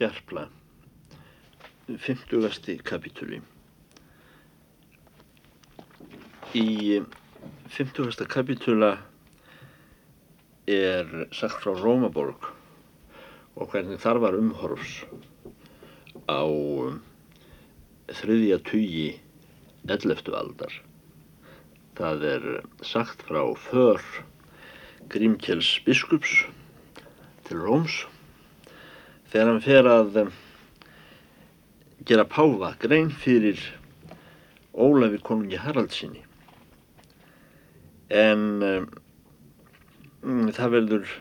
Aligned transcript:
Gerpla 0.00 0.46
50. 1.92 2.78
kapitúli 2.80 3.36
Í 6.56 7.02
50. 7.68 8.22
kapitúla 8.32 8.94
er 10.64 11.10
sagt 11.36 11.60
frá 11.60 11.74
Rómaborg 11.76 12.48
og 13.60 13.74
hvernig 13.74 14.00
þar 14.00 14.22
var 14.22 14.38
umhorfs 14.38 14.94
á 16.24 16.48
þriðja 18.22 18.58
tugi 18.70 19.10
11. 19.84 20.32
aldar. 20.40 20.72
Það 22.00 22.24
er 22.30 22.48
sagt 22.80 23.26
frá 23.28 23.42
för 23.66 24.00
Grímkjells 25.12 25.74
biskups 25.84 26.38
til 27.50 27.60
Róms 27.60 28.00
þegar 29.30 29.50
hann 29.52 29.62
fer 29.64 29.88
að 29.90 30.18
gera 32.08 32.26
páfa 32.26 32.74
grein 32.82 33.10
fyrir 33.22 33.60
Ólafi 34.70 35.18
konungi 35.26 35.58
Haraldsinni 35.60 36.22
en 38.10 38.46
um, 38.66 38.88
það 40.54 40.72
verður 40.74 41.12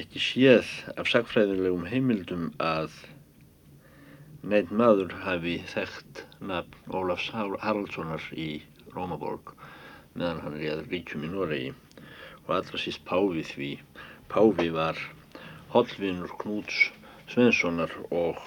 ekki 0.00 0.22
séð 0.22 0.70
af 0.98 1.10
sagfræðilegum 1.10 1.84
heimildum 1.86 2.48
að 2.62 2.94
neitt 4.44 4.72
maður 4.74 5.12
hafi 5.24 5.58
þekkt 5.70 6.24
nafn 6.44 6.96
Ólafs 6.96 7.28
Haraldssonar 7.32 8.24
í 8.32 8.48
Rómaborg 8.94 9.54
meðan 10.14 10.42
hann 10.44 10.56
er 10.56 10.64
í 10.64 10.70
aður 10.72 10.90
ríkjum 10.92 11.26
í 11.26 11.30
Noregi. 11.32 11.70
Og 12.44 12.50
allra 12.58 12.80
síst 12.80 13.04
Páfi 13.08 13.44
því 13.48 13.70
Páfi 14.32 14.68
var 14.74 14.98
hollvinur 15.74 16.32
Knúts 16.40 16.88
Svenssonar 17.28 17.92
og 18.10 18.40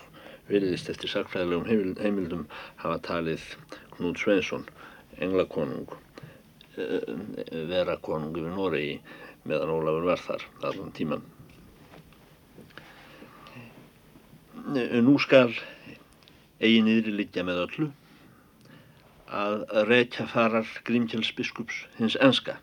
virðist 0.50 0.90
eftir 0.90 1.12
sagfræðilegum 1.12 2.00
heimildum 2.02 2.50
hafa 2.82 2.98
talið 3.12 3.54
Knút 3.98 4.24
Svensson 4.24 4.68
englakonung 5.22 5.98
Eh, 6.78 7.14
vera 7.66 7.96
konungi 8.06 8.44
við 8.44 8.52
Noregi 8.54 8.98
meðan 9.50 9.72
Ólafur 9.74 10.04
var 10.06 10.20
þar 10.22 10.44
allan 10.70 10.92
tíman. 10.94 11.24
Eh, 14.78 15.00
nú 15.02 15.16
skal 15.24 15.56
eigi 16.62 16.84
niðri 16.86 17.16
liggja 17.16 17.46
með 17.48 17.64
öllu 17.64 17.88
að 19.40 19.66
rekja 19.90 20.28
farar 20.30 20.70
Grímkjells 20.86 21.34
biskups 21.40 21.82
hins 21.98 22.20
enska. 22.28 22.60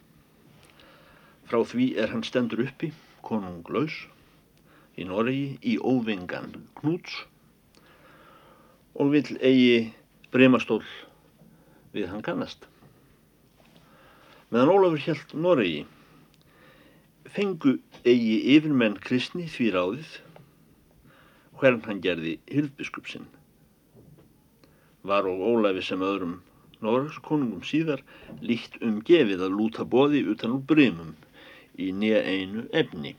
Frá 1.51 1.65
því 1.67 1.91
er 1.99 2.15
hann 2.15 2.23
stendur 2.23 2.63
uppi, 2.69 2.93
konunglaus, 3.27 3.99
í 4.99 5.09
Noregi 5.09 5.59
í 5.63 5.79
óvingan 5.79 6.53
Knúts 6.81 7.17
og 8.95 9.11
vil 9.15 9.27
eigi 9.41 9.91
breymastól 10.35 10.83
við 11.95 12.11
hann 12.13 12.23
kannast 12.27 12.69
meðan 14.51 14.71
Ólafur 14.77 15.03
hjælt 15.03 15.35
Noregi 15.35 15.83
fengu 17.35 17.79
eigi 18.07 18.37
yfirmenn 18.55 19.01
kristni 19.03 19.49
því 19.51 19.71
ráðið 19.75 20.11
hvern 21.59 21.81
hann 21.87 22.03
gerði 22.05 22.37
hyldbiskupsinn. 22.51 23.27
Var 25.03 25.27
og 25.29 25.43
Ólafi 25.49 25.83
sem 25.85 26.03
öðrum 26.05 26.37
Norrags 26.85 27.19
konungum 27.25 27.65
síðar 27.67 28.03
líkt 28.45 28.77
um 28.85 29.01
gefið 29.09 29.43
að 29.47 29.57
lúta 29.59 29.87
bóði 29.89 30.23
utan 30.31 30.55
úr 30.59 30.65
brymum 30.69 31.15
í 31.81 31.91
nýja 31.91 32.23
einu 32.23 32.67
efni. 32.77 33.15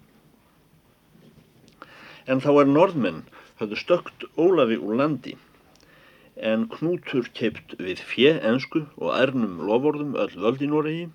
En 2.25 2.39
þá 2.41 2.51
er 2.59 2.69
norðmenn 2.69 3.19
höfðu 3.59 3.77
stökt 3.77 4.23
Ólafi 4.41 4.79
úr 4.81 4.97
landi. 4.97 5.35
En 6.51 6.65
knútur 6.71 7.27
keipt 7.37 7.75
við 7.77 8.01
fjö 8.01 8.31
ensku 8.49 8.81
og 8.97 9.13
ærnum 9.13 9.61
lovorðum 9.67 10.17
öll 10.23 10.33
völd 10.45 10.63
í 10.65 10.71
Noregi. 10.71 11.05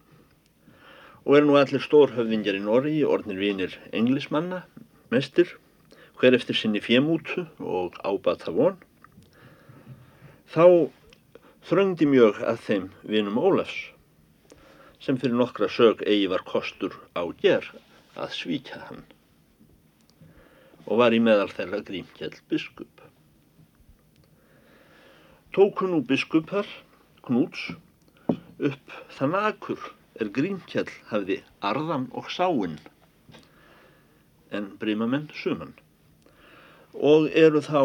Og 1.27 1.37
er 1.37 1.49
nú 1.49 1.59
allir 1.59 1.83
stórhöfðingjar 1.83 2.61
í 2.61 2.62
Norgi 2.62 3.03
orðnir 3.17 3.43
vinir 3.43 3.77
englismanna, 3.91 4.62
mestir, 5.11 5.51
hver 6.21 6.39
eftir 6.39 6.57
sinni 6.57 6.81
fjemútu 6.84 7.49
og 7.59 7.99
ábata 8.07 8.55
von, 8.55 8.79
þá 10.55 10.65
þröngdi 11.67 12.07
mjög 12.07 12.43
að 12.47 12.67
þeim 12.69 12.91
vinum 13.03 13.43
Ólafs, 13.43 13.79
sem 15.03 15.19
fyrir 15.19 15.41
nokkra 15.43 15.69
sög 15.69 16.07
eigi 16.07 16.31
var 16.31 16.47
kostur 16.47 16.95
á 17.19 17.27
ger 17.43 17.67
að 18.15 18.37
svíkja 18.39 18.87
hann 18.87 19.09
og 20.91 20.99
var 20.99 21.15
í 21.15 21.21
meðal 21.23 21.49
þeirra 21.55 21.81
grímkjell 21.87 22.34
biskup. 22.51 23.05
Tóku 25.55 25.87
nú 25.91 26.03
biskupar, 26.06 26.67
Knúts, 27.27 27.71
upp 28.59 28.95
þann 29.15 29.37
akur 29.39 29.91
er 30.21 30.31
Grímkjell 30.37 30.89
hafði 31.11 31.37
arðan 31.71 32.09
og 32.17 32.31
sáinn. 32.34 32.78
En 34.51 34.73
brímamenn 34.81 35.28
suman. 35.41 35.73
Og 36.95 37.28
eru 37.39 37.62
þá 37.62 37.83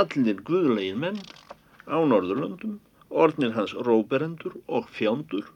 allir 0.00 0.40
guðlegin 0.48 1.02
menn 1.02 1.20
á 1.84 1.98
Norðurlöndum 2.00 2.78
ornir 3.10 3.52
hans 3.56 3.74
róberendur 3.88 4.56
og 4.66 4.88
fjándur 4.96 5.50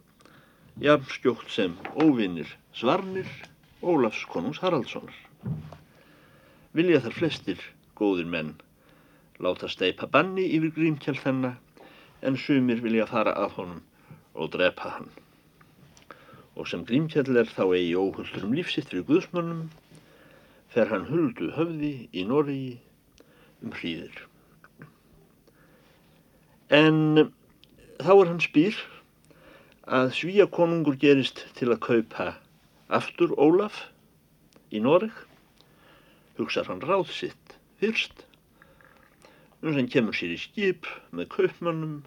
jafn 0.82 1.08
skjótt 1.16 1.48
sem 1.54 1.78
óvinnir 1.94 2.50
svarnir 2.74 3.30
Ólafs 3.84 4.24
konungs 4.32 4.60
Haraldssonar 4.64 5.14
vilja 6.74 7.02
þar 7.04 7.18
flestir 7.18 7.66
góðir 7.98 8.30
menn 8.30 8.54
láta 9.42 9.70
steipa 9.70 10.08
banni 10.10 10.46
yfir 10.56 10.74
Grímkjell 10.78 11.18
þennan 11.20 11.58
en 12.24 12.40
sumir 12.40 12.82
vilja 12.84 13.06
fara 13.10 13.34
að 13.44 13.58
honum 13.58 13.84
og 14.34 14.50
drepa 14.54 14.96
hann 14.96 15.12
og 16.54 16.68
sem 16.70 16.84
Grímkjell 16.86 17.36
er 17.40 17.50
þá 17.50 17.64
eigi 17.66 17.94
óhullur 17.98 18.46
um 18.46 18.54
lífsitt 18.54 18.90
fyrir 18.90 19.06
Guðsmönnum 19.08 19.66
fer 20.74 20.90
hann 20.90 21.06
huldu 21.10 21.50
höfði 21.54 21.92
í 22.14 22.24
Norgi 22.26 22.76
um 23.62 23.74
hríðir. 23.74 24.14
En 26.74 27.30
þá 28.00 28.12
er 28.14 28.30
hann 28.30 28.42
spýr 28.42 28.78
að 29.84 30.14
svíja 30.18 30.48
konungur 30.50 30.96
gerist 31.00 31.44
til 31.58 31.70
að 31.70 31.82
kaupa 31.88 32.30
aftur 32.94 33.34
Ólaf 33.38 33.84
í 34.74 34.80
Noreg, 34.82 35.12
hugsar 36.38 36.66
hann 36.70 36.82
ráð 36.82 37.10
sitt 37.14 37.56
fyrst, 37.80 38.24
um 39.62 39.74
sem 39.74 39.88
kemur 39.90 40.16
sér 40.16 40.34
í 40.34 40.40
skip 40.40 40.88
með 41.14 41.30
kaupmannum, 41.34 42.02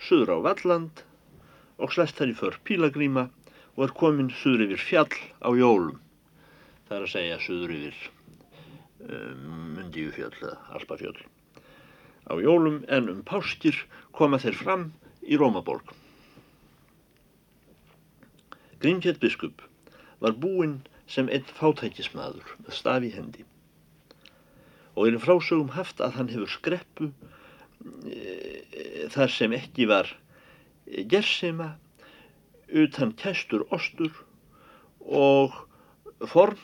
söður 0.00 0.34
á 0.34 0.38
Valland 0.48 1.04
og 1.80 1.92
slæst 1.94 2.18
þar 2.20 2.32
í 2.32 2.38
för 2.38 2.58
Pílagríma 2.66 3.28
og 3.76 3.84
er 3.86 3.94
komin 3.96 4.32
suður 4.42 4.66
yfir 4.66 4.82
fjall 4.84 5.18
á 5.40 5.50
jólum. 5.56 6.00
Það 6.88 6.96
er 6.96 7.06
að 7.06 7.12
segja 7.14 7.38
suður 7.44 7.74
yfir 7.76 8.00
um, 9.06 9.46
Mundíufjöll 9.76 10.34
eða 10.40 10.56
Alpafjöll. 10.76 11.20
Á 12.30 12.34
jólum 12.42 12.82
en 12.88 13.08
um 13.12 13.24
páskir 13.26 13.78
koma 14.16 14.40
þeir 14.42 14.58
fram 14.58 14.86
í 15.22 15.38
Rómaborg. 15.40 15.94
Grímkjell 18.80 19.18
biskup 19.20 19.62
var 20.20 20.36
búinn 20.40 20.80
sem 21.10 21.30
einn 21.32 21.46
fátækismadur 21.58 22.54
með 22.64 22.76
staf 22.78 23.06
í 23.06 23.12
hendi. 23.14 23.44
Og 24.94 25.08
er 25.08 25.20
frásögum 25.22 25.72
haft 25.74 26.02
að 26.04 26.16
hann 26.18 26.32
hefur 26.32 26.52
skreppu 26.54 27.10
e, 28.06 29.08
þar 29.14 29.34
sem 29.34 29.54
ekki 29.56 29.88
var 29.90 30.10
gersima 31.10 31.72
utan 32.70 33.14
kestur 33.18 33.66
ostur 33.74 34.12
og 35.00 35.56
forn 36.30 36.58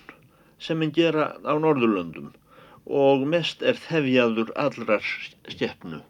sem 0.63 0.83
en 0.83 0.95
gera 0.95 1.33
á 1.43 1.55
Norðurlöndum. 1.59 2.33
Og 2.87 3.27
mest 3.27 3.65
er 3.67 3.79
þefjaður 3.83 4.53
allrar 4.63 5.03
stjefnu 5.51 6.05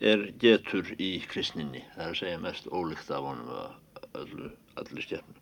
er 0.00 0.30
getur 0.40 0.86
í 0.96 1.18
kristninni, 1.28 1.82
það 1.94 2.04
er 2.04 2.12
að 2.12 2.20
segja 2.20 2.42
mest 2.44 2.68
ólíkt 2.70 3.10
af 3.12 3.26
honum 3.26 3.50
öllu, 4.16 4.52
allir 4.80 5.04
stjefnu. 5.04 5.34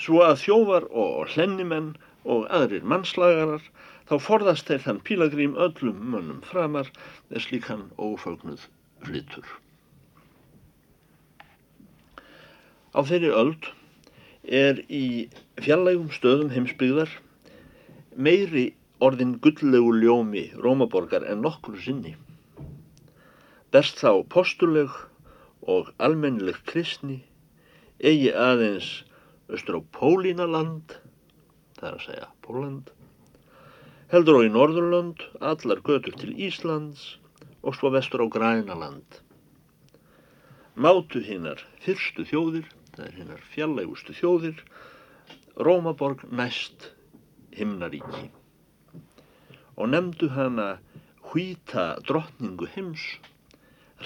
Svo 0.00 0.22
að 0.24 0.38
þjófar 0.42 0.86
og 0.90 1.32
hlennimenn 1.34 1.92
og 2.24 2.46
aðrir 2.54 2.86
mannslagarar 2.86 3.64
þá 4.08 4.14
forðast 4.20 4.70
þeir 4.70 4.84
þann 4.86 5.02
pílagrím 5.08 5.58
öllum 5.66 6.00
mönnum 6.14 6.40
framar 6.46 6.88
þess 7.30 7.50
líkan 7.52 7.84
ófagnuð 7.98 8.66
flytur. 9.04 9.46
Á 12.92 13.00
þeirri 13.08 13.32
öld 13.32 13.70
er 14.44 14.82
í 14.92 15.28
fjallægum 15.62 16.10
stöðum 16.12 16.52
heimsbyggðar 16.52 17.12
meiri 18.16 18.72
orðin 19.02 19.38
gullegu 19.44 19.94
ljómi 20.02 20.48
Rómaborgar 20.64 21.24
en 21.30 21.40
nokkur 21.46 21.78
sinni. 21.80 22.16
Best 23.72 24.02
þá 24.02 24.20
postuleg 24.28 24.92
og 25.62 25.88
almennileg 26.02 26.58
kristni 26.68 27.22
eigi 28.02 28.32
aðeins 28.34 28.90
östur 29.52 29.78
á 29.78 29.82
Pólínaland, 29.94 30.96
það 31.78 31.88
er 31.88 31.96
að 31.96 32.04
segja 32.06 32.28
Póland, 32.44 32.90
Heldur 34.12 34.40
á 34.40 34.40
í 34.44 34.50
Norðurlönd, 34.52 35.22
allar 35.40 35.78
götur 35.80 36.12
til 36.20 36.34
Íslands 36.36 37.14
og 37.64 37.78
svo 37.78 37.88
vestur 37.94 38.20
á 38.20 38.28
Grænaland. 38.28 39.20
Mátu 40.76 41.22
hinnar 41.24 41.62
fyrstu 41.80 42.26
þjóðir, 42.28 42.66
það 42.92 43.06
er 43.06 43.14
hinnar 43.16 43.46
fjallægustu 43.54 44.12
þjóðir, 44.18 44.60
Rómaborg 45.56 46.26
næst 46.28 46.90
himnaríki 47.56 48.28
og 49.76 49.88
nefndu 49.88 50.28
hana 50.36 50.68
hvíta 51.30 51.96
drottningu 52.04 52.68
heims, 52.76 53.04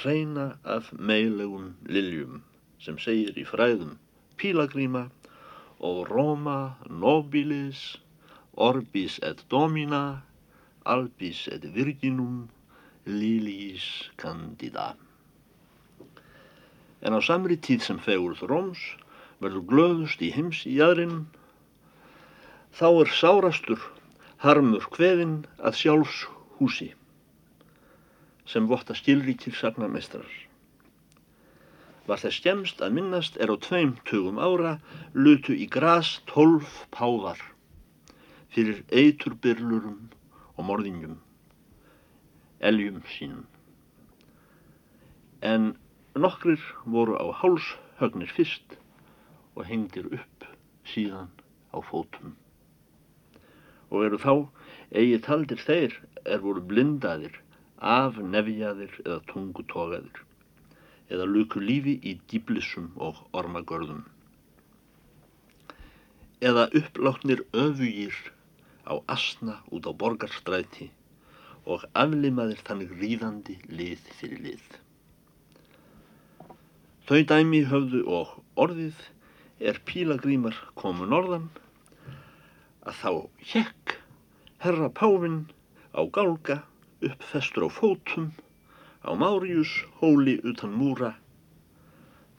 reyna 0.05 0.53
af 0.63 0.93
meilegum 0.95 1.73
liljum 1.91 2.45
sem 2.83 2.99
segir 3.03 3.35
í 3.35 3.47
fræðum 3.47 3.97
Pílagríma 4.39 5.09
og 5.81 6.11
Roma 6.11 6.77
nobilis 6.89 7.97
orbis 8.57 9.19
et 9.23 9.45
domina, 9.51 10.23
albis 10.85 11.47
et 11.53 11.65
virginum, 11.75 12.49
liliis 13.07 14.11
candida. 14.17 14.95
En 17.05 17.13
á 17.13 17.21
samri 17.21 17.59
tíð 17.61 17.85
sem 17.85 17.99
fegurð 18.01 18.47
Róms 18.49 18.81
verður 19.43 19.67
glöðust 19.69 20.23
í 20.25 20.33
heims 20.33 20.65
í 20.67 20.79
aðrinum, 20.81 21.27
þá 22.73 22.89
er 23.05 23.13
sárastur 23.13 23.85
harmur 24.41 24.89
hveðin 24.97 25.45
að 25.61 25.79
sjálfs 25.83 26.25
húsi 26.57 26.95
sem 28.47 28.69
votta 28.71 28.95
skilríkir 28.95 29.55
sagnarmestrar. 29.59 30.46
Var 32.07 32.21
þess 32.23 32.39
skemst 32.39 32.83
að 32.87 32.93
minnast 32.97 33.37
er 33.43 33.51
á 33.51 33.57
tveim 33.59 33.97
tugum 34.07 34.37
ára 34.39 34.77
lutu 35.15 35.55
í 35.59 35.67
gras 35.67 36.21
tólf 36.31 36.85
páðar 36.95 37.41
fyrir 38.55 38.85
eiturbyrlurum 38.95 39.97
og 40.55 40.69
morðingjum, 40.69 41.17
eljum 42.71 43.01
sínum. 43.11 43.43
En 45.43 45.75
nokkrir 46.15 46.63
voru 46.87 47.19
á 47.19 47.27
hálshögnir 47.43 48.31
fyrst 48.39 48.79
og 49.57 49.67
hengdir 49.69 50.07
upp 50.21 50.47
síðan 50.87 51.33
á 51.75 51.83
fótum. 51.91 52.37
Og 53.91 54.07
eru 54.07 54.23
þá 54.23 54.33
eigi 54.95 55.19
taldir 55.27 55.61
þeir 55.61 55.99
er 56.25 56.41
voru 56.47 56.63
blindaðir, 56.71 57.35
afnefjaðir 57.83 58.95
eða 59.05 59.21
tungutogaðir 59.33 60.26
eða 61.13 61.31
luku 61.31 61.63
lífi 61.63 61.97
í 62.03 62.19
dýblissum 62.31 62.93
og 63.09 63.25
ormagörðum 63.37 64.05
eða 66.45 66.67
uppláknir 66.77 67.41
öfugýr 67.57 68.17
á 68.85 69.01
asna 69.09 69.57
út 69.73 69.87
á 69.89 69.93
borgarstræti 69.97 70.91
og 71.67 71.87
aflimaðir 71.97 72.61
þannig 72.67 72.93
ríðandi 73.01 73.57
lið 73.73 74.03
fyrir 74.19 74.43
lið. 74.45 74.67
Þau 77.07 77.21
dæmi 77.33 77.63
höfðu 77.71 78.03
og 78.19 78.37
orðið 78.61 79.01
er 79.59 79.81
pílagrímar 79.89 80.59
komu 80.77 81.09
norðan 81.09 81.49
að 82.87 83.01
þá 83.01 83.11
hjekk 83.53 83.97
herra 84.63 84.91
Pávin 84.93 85.47
á 85.97 86.05
gálga 86.13 86.61
uppfestur 87.01 87.67
á 87.67 87.71
fótum 87.73 88.31
á 89.07 89.13
Márius 89.15 89.71
hóli 90.03 90.37
utan 90.43 90.75
múra 90.75 91.13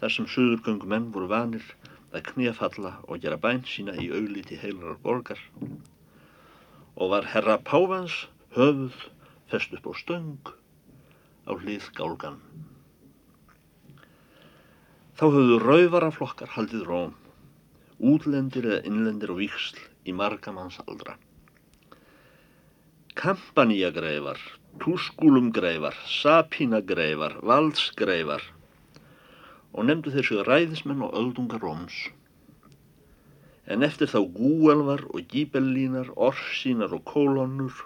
þar 0.02 0.14
sem 0.14 0.28
söðurgöngum 0.28 0.92
menn 0.92 1.12
voru 1.16 1.30
vanir 1.32 1.64
að 2.12 2.26
knefalla 2.32 2.98
og 3.08 3.22
gera 3.24 3.40
bæn 3.40 3.64
sína 3.72 3.96
í 3.96 4.10
augliti 4.12 4.60
heilarar 4.60 5.00
borgar 5.04 5.40
og 6.98 7.14
var 7.14 7.30
herra 7.34 7.58
Pávans 7.72 8.26
höfuð 8.58 8.98
fest 9.52 9.76
upp 9.78 9.88
á 9.88 9.94
stöng 9.96 10.52
á 11.48 11.52
hlið 11.56 11.88
gálgan. 11.96 12.42
Þá 15.18 15.26
höfðu 15.34 15.60
rauvaraflokkar 15.64 16.52
haldið 16.58 16.84
róm, 16.86 17.14
útlendir 17.98 18.68
eða 18.68 18.84
innlendir 18.90 19.32
og 19.34 19.40
víksl 19.40 19.80
í 20.06 20.14
margamanns 20.14 20.78
aldra. 20.86 21.16
Kampaníagreifar, 23.18 24.38
túskúlumgreifar, 24.84 25.98
sapínagreifar, 26.20 27.40
valdsgreifar 27.42 28.46
og 29.74 29.90
nefndu 29.90 30.14
þessu 30.14 30.44
ræðismenn 30.48 31.04
og 31.06 31.18
öldungar 31.20 31.64
róms 31.64 32.06
en 33.68 33.84
eftir 33.84 34.08
þá 34.08 34.22
gúelvar 34.32 35.04
og 35.12 35.28
gíbellínar, 35.32 36.14
orsínar 36.16 36.94
og 36.96 37.04
kólonnur 37.08 37.82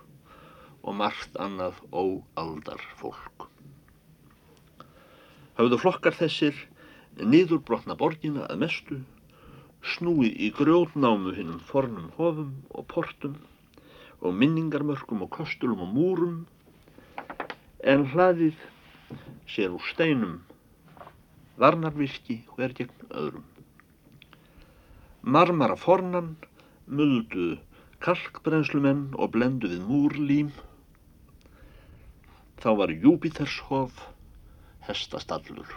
og 0.85 0.97
margt 0.97 1.37
annað 1.41 1.79
óaldar 1.89 2.83
fólk. 2.99 3.47
Hafðu 5.57 5.79
flokkar 5.81 6.17
þessir 6.17 6.57
niður 7.17 7.63
brotna 7.65 7.97
borgina 7.97 8.45
að 8.47 8.61
mestu, 8.61 8.99
snúið 9.81 10.37
í 10.37 10.51
grjótnámu 10.57 11.33
hinnum 11.37 11.61
fornum 11.65 12.11
hofum 12.17 12.53
og 12.69 12.85
portum 12.93 13.39
og 14.21 14.37
minningarmörkum 14.37 15.25
og 15.25 15.31
kostulum 15.33 15.81
og 15.87 15.93
múrum, 15.95 16.35
en 17.81 18.03
hlaðið 18.13 18.57
sér 19.49 19.73
úr 19.73 19.85
steinum 19.89 20.35
varnarvirki 21.61 22.41
hver 22.53 22.75
gegn 22.77 23.07
öðrum. 23.09 23.47
Marmara 25.21 25.77
fornan 25.77 26.35
muldu 26.85 27.55
kalkbrennslumenn 28.05 29.15
og 29.17 29.33
blendu 29.35 29.69
við 29.73 29.81
múrlím. 29.85 30.51
Þá 32.61 32.69
var 32.81 32.93
Júpitershof 32.93 34.05
hestastallur. 34.85 35.73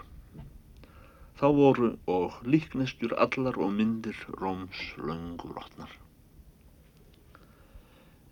Þá 1.41 1.47
voru 1.57 1.91
og 2.09 2.37
líknestjur 2.45 3.17
allar 3.21 3.57
og 3.57 3.73
myndir 3.77 4.17
Róms 4.41 4.93
löngurótnar. 5.00 5.91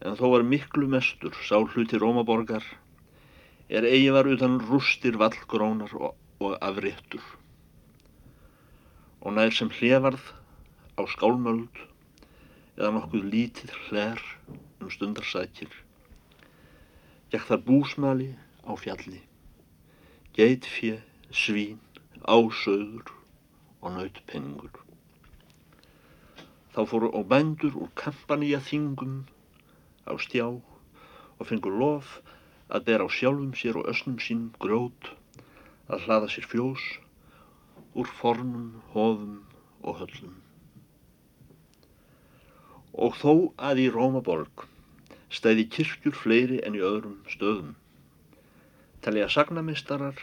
En 0.05 0.17
þó 0.19 0.29
var 0.37 0.45
miklu 0.45 0.89
mestur 0.93 1.37
sá 1.47 1.57
hluti 1.61 2.01
Rómaborgar 2.01 2.65
er 3.73 3.87
eigi 3.89 4.11
var 4.13 4.29
utan 4.29 4.59
rústir 4.61 5.17
vallgrónar 5.17 5.95
og, 5.97 6.17
og 6.45 6.59
afréttur. 6.61 7.25
Og 9.25 9.33
nær 9.33 9.55
sem 9.57 9.71
hliðvarð 9.73 10.27
á 11.01 11.03
skálmöld 11.09 11.79
eða 12.77 12.91
nokkuð 12.99 13.25
lítið 13.33 13.73
hler 13.87 14.21
um 14.83 14.91
stundarsækir. 14.93 15.73
Gekk 17.33 17.49
þar 17.49 17.63
búsmali 17.65 18.29
á 18.69 18.77
fjalli, 18.77 19.23
geitfje, 20.37 20.99
svín, 21.33 21.81
ásauður 22.29 23.09
og 23.81 23.97
nautpenningur. 23.97 24.83
Þá 26.77 26.81
fóru 26.93 27.09
á 27.17 27.21
bændur 27.25 27.73
úr 27.77 27.89
kampanía 27.97 28.61
þingum 28.61 29.25
á 30.05 30.13
stjá 30.21 30.45
og 30.53 31.49
fengur 31.49 31.73
lof 31.81 32.21
að 32.73 32.87
bera 32.89 33.07
á 33.07 33.11
sjálfum 33.13 33.53
sér 33.63 33.81
og 33.81 33.91
ösnum 33.93 34.21
sínum 34.27 34.53
grjót 34.63 35.13
að 35.93 36.07
hlaða 36.07 36.33
sér 36.33 36.49
fjós 36.53 36.87
úr 37.93 38.09
formum, 38.21 38.81
hofum 38.95 39.43
og 39.83 40.01
höllum 40.01 40.41
og 42.93 43.17
þó 43.17 43.33
að 43.57 43.87
í 43.87 43.89
Rómaborg 43.93 44.67
stæði 45.33 45.65
kirkjur 45.73 46.17
fleiri 46.17 46.59
en 46.67 46.77
í 46.77 46.83
öðrum 46.85 47.23
stöðum. 47.33 47.73
Talja 49.01 49.29
sagnamistarar 49.33 50.19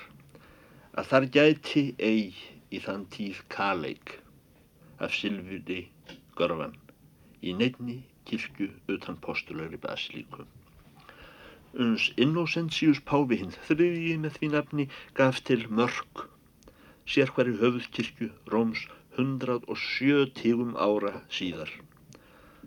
að 0.94 1.10
þar 1.10 1.26
gæti 1.34 1.84
eig 1.98 2.38
í 2.70 2.82
þann 2.84 3.08
tíð 3.10 3.42
kaleik 3.50 4.20
af 5.02 5.16
Silvudi 5.18 5.82
Görvan 6.38 6.78
í 7.42 7.56
neittni 7.58 8.04
kirkju 8.30 8.70
utan 8.94 9.18
postulegri 9.18 9.82
basilíku. 9.82 10.46
Uns 11.78 12.10
Innocentius 12.18 13.00
Páfi 13.06 13.38
hinn 13.44 13.54
þriðji 13.68 14.16
með 14.24 14.38
því 14.40 14.48
nafni 14.56 14.86
gaf 15.20 15.44
til 15.46 15.60
mörg 15.70 16.24
sér 17.06 17.30
hverju 17.36 17.60
höfuðkirkju 17.60 18.30
Róms 18.54 18.88
107 19.20 20.32
tígum 20.40 20.74
ára 20.78 21.12
síðar 21.30 21.70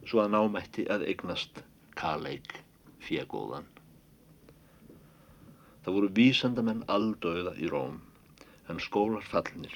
svo 0.07 0.23
að 0.23 0.33
námætti 0.35 0.85
að 0.95 1.07
eignast 1.11 1.63
kaleik 1.99 2.55
fjegóðan. 3.03 3.67
Það 5.83 5.97
voru 5.97 6.11
vísandamenn 6.19 6.85
aldauða 6.97 7.57
í 7.59 7.71
Róm, 7.71 7.97
en 8.71 8.79
skólar 8.83 9.27
fallnir. 9.27 9.75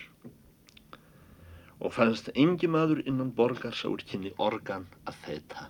Og 1.83 1.93
fannst 1.97 2.31
engi 2.35 2.71
maður 2.71 3.03
innan 3.11 3.35
borgar 3.35 3.75
sá 3.75 3.89
úr 3.91 4.07
kynni 4.07 4.31
organ 4.39 4.87
að 5.05 5.19
þeita. 5.27 5.67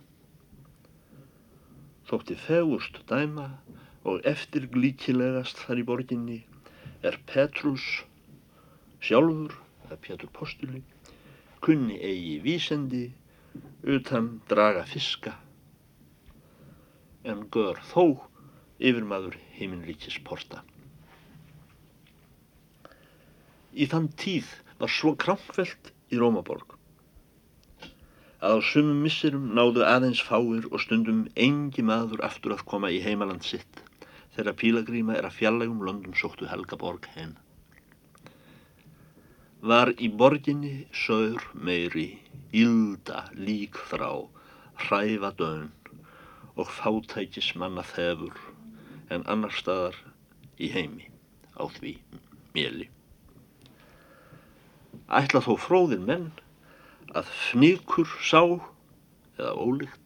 Þótti 2.06 2.36
fegust 2.38 3.00
dæma 3.10 3.46
og 4.06 4.26
eftirglíkilegast 4.30 5.58
þar 5.64 5.80
í 5.82 5.86
borginni 5.88 6.36
er 7.02 7.16
Petrus 7.26 7.86
sjálfur, 9.02 9.56
eða 9.86 9.98
Pétur 10.04 10.30
Postuli, 10.36 10.82
kunni 11.64 11.98
eigi 11.98 12.36
vísendi 12.44 13.02
utan 13.96 14.36
draga 14.50 14.84
fiska 14.86 15.34
en 17.26 17.42
gör 17.50 17.82
þó 17.90 18.04
yfirmaður 18.78 19.34
heiminlíkis 19.58 20.20
porta. 20.22 20.62
Í 23.74 23.90
þann 23.90 24.12
tíð 24.14 24.52
var 24.78 24.92
svo 24.92 25.16
krampveld 25.18 25.90
í 26.14 26.20
Rómaborg 26.22 26.76
að 28.46 28.60
á 28.62 28.68
sumum 28.68 29.02
misserum 29.02 29.46
náðu 29.58 29.82
aðeins 29.86 30.20
fáir 30.22 30.66
og 30.70 30.78
stundum 30.82 31.24
engi 31.46 31.82
maður 31.82 32.22
aftur 32.28 32.54
að 32.54 32.66
koma 32.70 32.92
í 32.94 33.00
heimaland 33.02 33.42
sitt 33.46 33.80
þegar 34.36 34.58
pílagríma 34.60 35.16
er 35.16 35.26
að 35.26 35.38
fjallegum 35.40 35.82
löndum 35.86 36.14
sóttu 36.14 36.46
Helgaborg 36.50 37.08
heim. 37.16 37.34
Var 39.66 39.94
í 39.96 40.10
borginni 40.12 40.86
saur 40.94 41.42
meiri, 41.54 42.20
ílda 42.54 43.24
lík 43.34 43.80
þrá, 43.90 44.28
hræfa 44.84 45.32
dön 45.40 45.70
og 46.54 46.70
fátækis 46.70 47.54
manna 47.58 47.82
þefur 47.82 48.36
en 49.10 49.24
annar 49.26 49.54
staðar 49.56 49.96
í 50.60 50.70
heimi 50.72 51.08
á 51.56 51.64
því 51.66 51.96
mjöli. 52.54 52.90
Ætla 55.06 55.42
þó 55.42 55.54
fróðin 55.60 56.06
menn 56.06 56.30
að 57.16 57.30
fníkur 57.50 58.10
sá, 58.20 58.42
eða 59.38 59.54
ólíkt, 59.56 60.02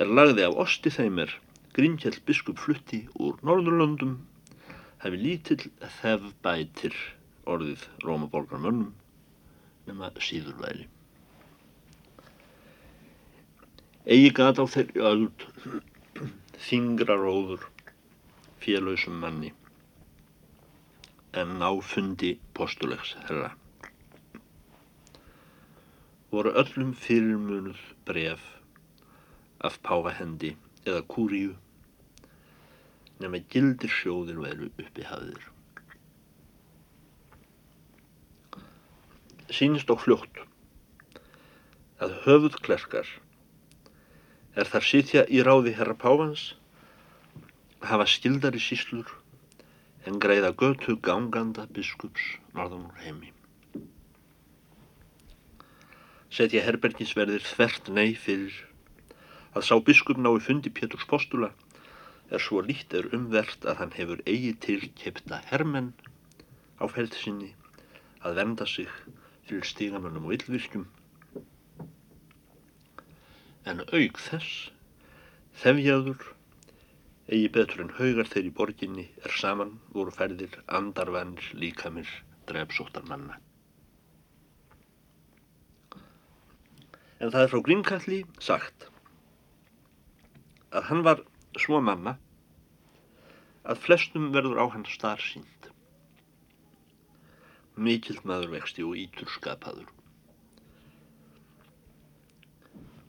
er 0.00 0.10
lagði 0.10 0.46
af 0.48 0.58
osti 0.64 0.92
þeimir 0.94 1.36
Grímkjell 1.76 2.16
biskup 2.26 2.58
flutti 2.58 3.04
úr 3.22 3.36
Norðurlöndum 3.46 4.16
hefði 5.04 5.20
lítill 5.22 5.60
þef 6.00 6.24
bætir 6.42 6.96
orðið 7.46 7.84
Rómaborgarmönnum 8.02 8.90
nema 9.86 10.10
síður 10.18 10.58
væri. 10.64 10.88
Egi 14.10 14.32
gat 14.34 14.58
á 14.58 14.64
þeirri 14.74 15.06
öld 15.12 15.46
þingra 16.66 17.16
róður 17.20 17.68
félöysum 18.64 19.22
manni 19.22 19.54
en 21.38 21.54
náfundi 21.62 22.34
postulegs 22.58 23.14
herra 23.28 23.52
voru 26.30 26.52
öllum 26.54 26.92
fyrirmunuð 26.94 27.80
bref 28.06 28.42
af 29.66 29.78
páfahendi 29.86 30.52
eða 30.86 31.00
kúríu 31.14 31.56
nema 33.20 33.40
gildir 33.52 33.90
sjóðir 33.92 34.38
veru 34.40 34.68
uppi 34.80 35.04
hafðir. 35.04 35.42
Sýnist 39.50 39.90
á 39.90 39.96
fljótt 39.98 40.44
að 42.00 42.14
höfuð 42.24 42.60
klerkar 42.64 43.10
er 44.54 44.70
þar 44.70 44.86
sitja 44.86 45.26
í 45.26 45.42
ráði 45.46 45.74
herra 45.80 45.98
Pávans 45.98 46.46
hafa 47.90 48.06
skildari 48.14 48.62
síslur 48.62 49.10
en 50.06 50.22
greiða 50.22 50.54
götu 50.62 50.96
ganganda 51.10 51.66
biskups 51.74 52.32
norðan 52.54 52.86
úr 52.86 53.04
heimi 53.04 53.34
setja 56.30 56.62
herbergisverðir 56.66 57.42
þvert 57.42 57.90
nei 57.90 58.14
fyrir. 58.14 58.54
Að 59.54 59.66
sá 59.66 59.74
biskup 59.82 60.18
nái 60.20 60.38
fundi 60.46 60.70
Péturs 60.70 61.06
postula 61.10 61.50
er 62.30 62.42
svo 62.42 62.60
lít 62.62 62.94
er 62.94 63.08
umvert 63.16 63.66
að 63.66 63.80
hann 63.80 63.96
hefur 63.96 64.20
eigi 64.32 64.52
til 64.66 64.84
kepta 65.00 65.40
hermenn 65.50 65.90
á 66.78 66.86
feld 66.94 67.16
sinni 67.18 67.50
að 68.22 68.38
venda 68.38 68.66
sig 68.72 68.90
fyrir 69.48 69.66
stígamönnum 69.66 70.28
og 70.28 70.36
yllvirkjum 70.38 70.86
en 73.72 73.82
auk 73.82 74.22
þess 74.28 74.70
þefjaður 75.64 76.30
eigi 77.34 77.52
betur 77.58 77.84
en 77.84 77.94
haugar 77.98 78.30
þeir 78.30 78.50
í 78.52 78.56
borginni 78.62 79.06
er 79.26 79.38
saman 79.42 79.76
voru 79.96 80.14
ferðir 80.14 80.58
andarvænir 80.80 81.52
líkamir 81.64 82.18
drefsóttar 82.50 83.10
manna 83.10 83.42
En 87.20 87.28
það 87.28 87.42
er 87.44 87.50
frá 87.52 87.60
Grímkalli 87.66 88.18
sagt 88.40 88.88
að 90.72 90.86
hann 90.88 91.02
var 91.04 91.22
svo 91.60 91.80
manna 91.84 92.14
að 93.68 93.82
flestum 93.84 94.30
verður 94.34 94.60
á 94.62 94.64
hann 94.72 94.86
starf 94.88 95.24
sínt. 95.32 95.68
Mikill 97.76 98.20
maður 98.24 98.54
vexti 98.54 98.84
og 98.86 98.96
ítur 98.98 99.28
skapaður. 99.34 99.88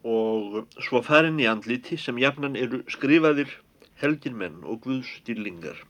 Og 0.08 0.64
svo 0.82 1.02
farin 1.06 1.40
í 1.40 1.48
andliti 1.48 2.00
sem 2.02 2.20
jafnan 2.20 2.58
eru 2.60 2.82
skrifaðir 2.92 3.54
helginmenn 4.02 4.64
og 4.66 4.82
guðstýrlingar 4.88 5.84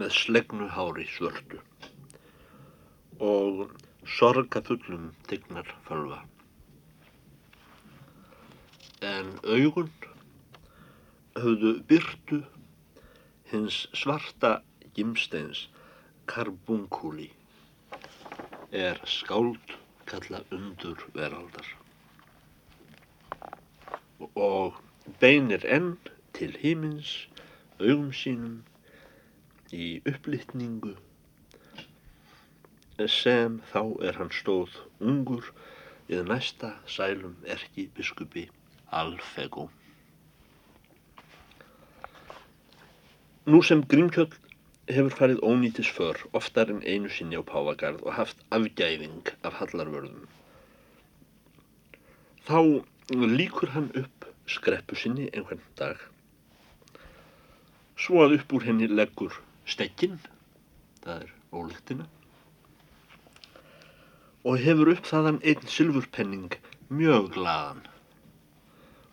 með 0.00 0.10
slegnu 0.16 0.66
hári 0.74 1.06
svörtu 1.14 1.60
og 3.22 3.68
sorgafullum 4.06 5.12
tegnar 5.28 5.68
fölva. 5.88 6.20
En 9.00 9.30
augun 9.44 9.90
höfðu 11.34 11.72
byrtu 11.88 12.42
hins 13.50 13.84
svarta 13.96 14.52
gimsteins 14.94 15.66
karbunkúli 16.30 17.30
er 18.70 19.00
skáld 19.06 19.74
kalla 20.06 20.40
undur 20.54 21.02
veraldar 21.14 21.66
og 24.34 24.78
beinir 25.20 25.66
enn 25.76 25.94
til 26.36 26.54
hímins 26.62 27.12
augum 27.80 28.12
sínum 28.14 28.60
í 29.74 29.88
upplitningu 30.10 30.94
sem 33.10 33.60
þá 33.72 33.80
er 34.06 34.18
hann 34.20 34.30
stóð 34.30 34.74
ungur 35.02 35.48
við 36.08 36.28
næsta 36.28 36.74
sælum 36.86 37.34
erki 37.44 37.88
biskupi 37.96 38.44
Alfego. 38.94 39.66
Nú 43.50 43.60
sem 43.66 43.82
Grímkjöld 43.82 44.36
hefur 44.88 45.16
farið 45.18 45.42
ónýtis 45.42 45.90
för 45.96 46.20
oftar 46.38 46.70
en 46.70 46.84
einu 46.86 47.10
sinni 47.10 47.36
á 47.36 47.42
Pávagarð 47.42 48.04
og 48.06 48.14
haft 48.20 48.40
afgæfing 48.54 49.32
af 49.42 49.58
hallarvörðum. 49.58 50.28
Þá 52.46 52.84
líkur 53.10 53.74
hann 53.74 53.90
upp 53.98 54.28
skreppu 54.46 54.96
sinni 54.96 55.30
einhvern 55.32 55.64
dag. 55.76 55.98
Svo 57.96 58.22
að 58.24 58.38
upp 58.38 58.52
úr 58.52 58.68
henni 58.68 58.88
leggur 58.88 59.40
stekkin, 59.66 60.20
það 61.04 61.24
er 61.24 61.34
ólíktina, 61.52 62.06
og 64.44 64.60
hefur 64.60 64.92
upp 64.92 65.06
þaðan 65.08 65.40
einn 65.48 65.68
sylfurpenning 65.72 66.56
mjög 66.92 67.30
glaðan 67.38 67.84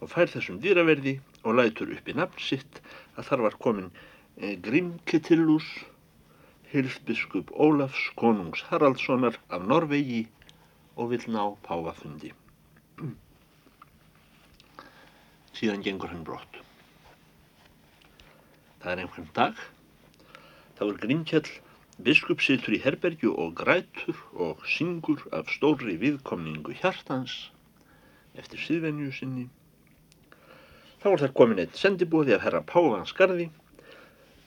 og 0.02 0.10
fær 0.12 0.32
þessum 0.34 0.60
dýraverði 0.64 1.16
og 1.46 1.56
lætur 1.60 1.94
upp 1.96 2.10
í 2.12 2.16
nafn 2.18 2.44
sitt 2.44 2.82
að 3.16 3.30
þar 3.30 3.46
var 3.46 3.58
komin 3.64 3.90
eh, 3.94 4.58
Grímketillus 4.66 5.70
Hilfbiskup 6.72 7.52
Ólafs 7.52 8.04
konungs 8.20 8.64
Haraldssonar 8.70 9.40
af 9.50 9.66
Norvegi 9.68 10.22
og 10.96 11.10
vil 11.12 11.26
ná 11.28 11.44
páfafundi. 11.66 12.32
Síðan 15.58 15.84
gengur 15.84 16.12
hann 16.14 16.24
brott. 16.28 16.62
Það 18.80 18.92
er 18.94 19.04
einhvern 19.04 19.28
dag. 19.36 19.60
Það 20.78 20.88
var 20.88 21.02
Grímkjell 21.04 21.52
Biskup 22.00 22.40
situr 22.42 22.78
í 22.78 22.80
herbergju 22.82 23.34
og 23.36 23.56
grætur 23.60 24.20
og 24.34 24.62
syngur 24.66 25.26
af 25.36 25.50
stóri 25.52 25.98
viðkomningu 26.00 26.74
hjartans 26.80 27.34
eftir 28.40 28.62
síðvenju 28.64 29.12
sinni. 29.18 29.50
Þá 31.02 31.08
er 31.12 31.22
þar 31.24 31.34
komin 31.40 31.60
eitt 31.64 31.76
sendibóði 31.76 32.38
af 32.38 32.46
herra 32.46 32.62
Pávans 32.72 33.12
gardi 33.18 33.50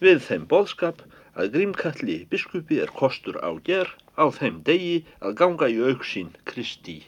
við 0.00 0.22
þeim 0.24 0.46
boðskap 0.50 1.02
að 1.34 1.52
grímkalli 1.56 2.16
biskupi 2.32 2.80
er 2.82 2.92
kostur 2.94 3.36
á 3.44 3.50
ger 3.68 3.92
á 4.16 4.24
þeim 4.32 4.62
degi 4.66 4.96
að 5.20 5.36
ganga 5.40 5.68
í 5.68 5.80
auksín 5.90 6.30
Kristi, 6.48 7.00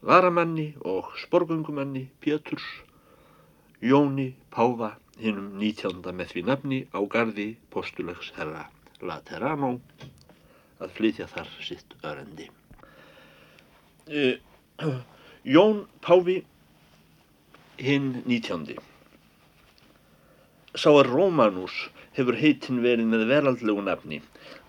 varamanni 0.00 0.68
og 0.84 1.10
sporgungumanni 1.24 2.06
Péturs, 2.20 2.68
Jóni 3.82 4.34
Páfa 4.54 4.94
hinnum 5.18 5.58
nítjánda 5.58 6.14
með 6.14 6.32
því 6.36 6.46
nafni 6.48 6.80
á 6.94 7.00
gardi 7.16 7.48
postulegs 7.74 8.30
herra. 8.38 8.68
Laterano 9.02 9.74
að 10.82 10.94
flytja 10.96 11.26
þar 11.30 11.50
sitt 11.62 11.96
örendi. 12.06 12.48
Uh, 14.08 14.38
Jón 15.54 15.84
Páfi 16.02 16.40
hinn 17.82 18.22
nítjándi 18.26 18.76
Sá 20.74 20.88
að 20.90 21.10
Rómanús 21.10 21.74
hefur 22.16 22.38
heitin 22.38 22.82
verið 22.84 23.08
með 23.12 23.26
veraldlegu 23.30 23.84
nafni 23.86 24.20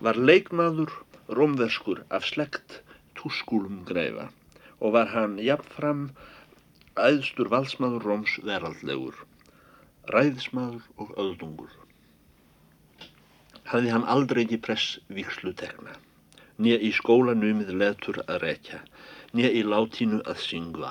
var 0.04 0.18
leikmaður 0.30 0.92
rómverskur 1.38 2.04
af 2.14 2.26
slekt 2.28 2.80
túskúlum 3.18 3.82
greifa 3.88 4.28
og 4.80 4.96
var 4.96 5.12
hann 5.14 5.38
jafnfram 5.40 6.08
æðstur 6.94 7.48
valsmaður 7.50 8.04
Róms 8.06 8.34
veraldlegur, 8.46 9.16
ræðismadur 10.14 10.84
og 11.00 11.14
öðdungur. 11.18 11.72
Hafði 13.70 13.92
hann 13.94 14.04
aldrei 14.14 14.42
ekki 14.44 14.58
press 14.66 14.98
vikslu 15.18 15.54
tekna, 15.60 15.94
nýja 16.60 16.80
í 16.84 16.90
skólanumið 16.96 17.70
letur 17.80 18.20
að 18.26 18.42
rekja, 18.42 18.82
nýja 19.32 19.52
í 19.56 19.62
látínu 19.64 20.20
að 20.28 20.42
syngva. 20.44 20.90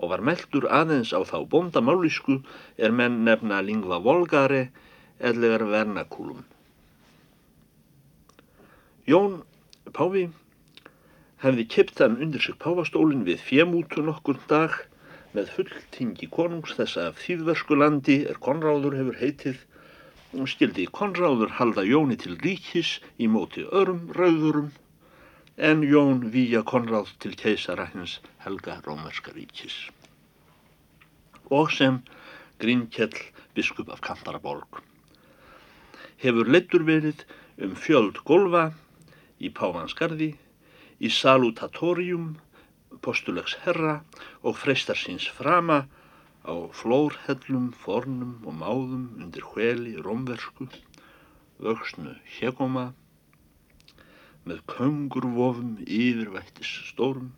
Og 0.00 0.10
var 0.10 0.24
meldur 0.26 0.66
aðeins 0.80 1.12
á 1.14 1.20
þá 1.22 1.36
bóndamálísku 1.52 2.40
er 2.76 2.96
menn 3.00 3.20
nefna 3.28 3.60
lingva 3.62 4.00
volgare 4.02 4.68
eðlegar 5.20 5.66
vernakúlum. 5.70 6.42
Jón 9.06 9.42
Páfi 9.92 10.24
hefði 11.44 11.64
kipt 11.68 12.00
hann 12.00 12.16
undir 12.24 12.40
sig 12.40 12.56
páfastólinn 12.64 13.26
við 13.28 13.42
fjemútu 13.44 14.02
nokkur 14.02 14.38
dag 14.48 14.72
með 15.36 15.50
fulltingi 15.56 16.28
konungs 16.32 16.72
þess 16.78 16.96
að 17.02 17.20
þýðversku 17.20 17.76
landi 17.76 18.16
er 18.30 18.40
konráður 18.46 18.96
hefur 18.96 19.18
heitið 19.20 19.60
og 20.34 20.48
skildi 20.50 20.86
konráður 20.98 21.52
halda 21.58 21.84
Jóni 21.86 22.16
til 22.20 22.38
ríkis 22.42 22.98
í 23.18 23.28
móti 23.30 23.64
örum 23.80 24.08
rauðurum 24.16 24.72
en 25.56 25.84
Jón 25.86 26.24
výja 26.34 26.64
konráð 26.66 27.12
til 27.22 27.36
keisara 27.38 27.86
hins 27.92 28.18
helga 28.42 28.80
rómerska 28.86 29.34
ríkis. 29.36 29.76
Og 31.50 31.70
sem 31.70 32.00
Grínkjell 32.58 33.14
biskup 33.54 33.90
af 33.90 34.00
Kantaraborg 34.02 34.82
hefur 36.22 36.48
leittur 36.48 36.82
verið 36.86 37.24
um 37.62 37.74
fjöld 37.78 38.18
golfa 38.26 38.70
í 39.38 39.50
Pávansgarði, 39.54 40.32
í 40.98 41.08
Salutatorium, 41.10 42.34
postulegs 43.02 43.58
herra 43.64 43.98
og 44.42 44.56
freistar 44.58 44.98
síns 44.98 45.26
frama 45.28 45.84
á 46.44 46.54
flórhellum, 46.76 47.70
fornum 47.84 48.34
og 48.44 48.58
máðum 48.60 49.06
undir 49.20 49.46
hveli 49.52 49.94
rómversku, 50.04 50.68
vöxnu 51.64 52.14
hjegóma, 52.36 52.92
með 54.44 54.60
köngurvofum 54.68 55.78
yfirvættis 55.84 56.72
stórum. 56.90 57.32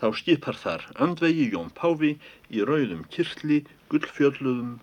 Þá 0.00 0.08
skipar 0.20 0.56
þar 0.58 0.88
andvegi 1.04 1.50
Jón 1.52 1.70
Páfi 1.76 2.16
í 2.50 2.64
rauðum 2.64 3.04
kirtli, 3.12 3.62
gullfjölluðum, 3.92 4.78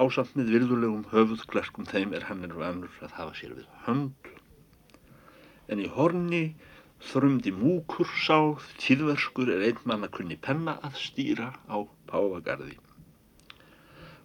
ásamt 0.00 0.36
með 0.38 0.54
virðulegum 0.54 1.08
höfuðklerkum 1.10 1.88
þeim 1.90 2.14
er 2.16 2.30
hann 2.30 2.46
er 2.46 2.54
vanur 2.56 2.94
að 3.04 3.16
hafa 3.18 3.34
sér 3.36 3.58
við 3.58 3.66
hönd 3.84 4.30
en 5.70 5.82
í 5.82 5.88
horni 5.94 6.42
þrumdi 7.08 7.52
múkur 7.56 8.08
sá 8.24 8.36
tíðverskur 8.82 9.50
er 9.54 9.64
einn 9.68 9.80
mann 9.88 10.04
að 10.06 10.14
kunni 10.18 10.36
penna 10.46 10.76
að 10.86 10.98
stýra 11.00 11.48
á 11.66 11.76
Páfagarði 12.10 12.76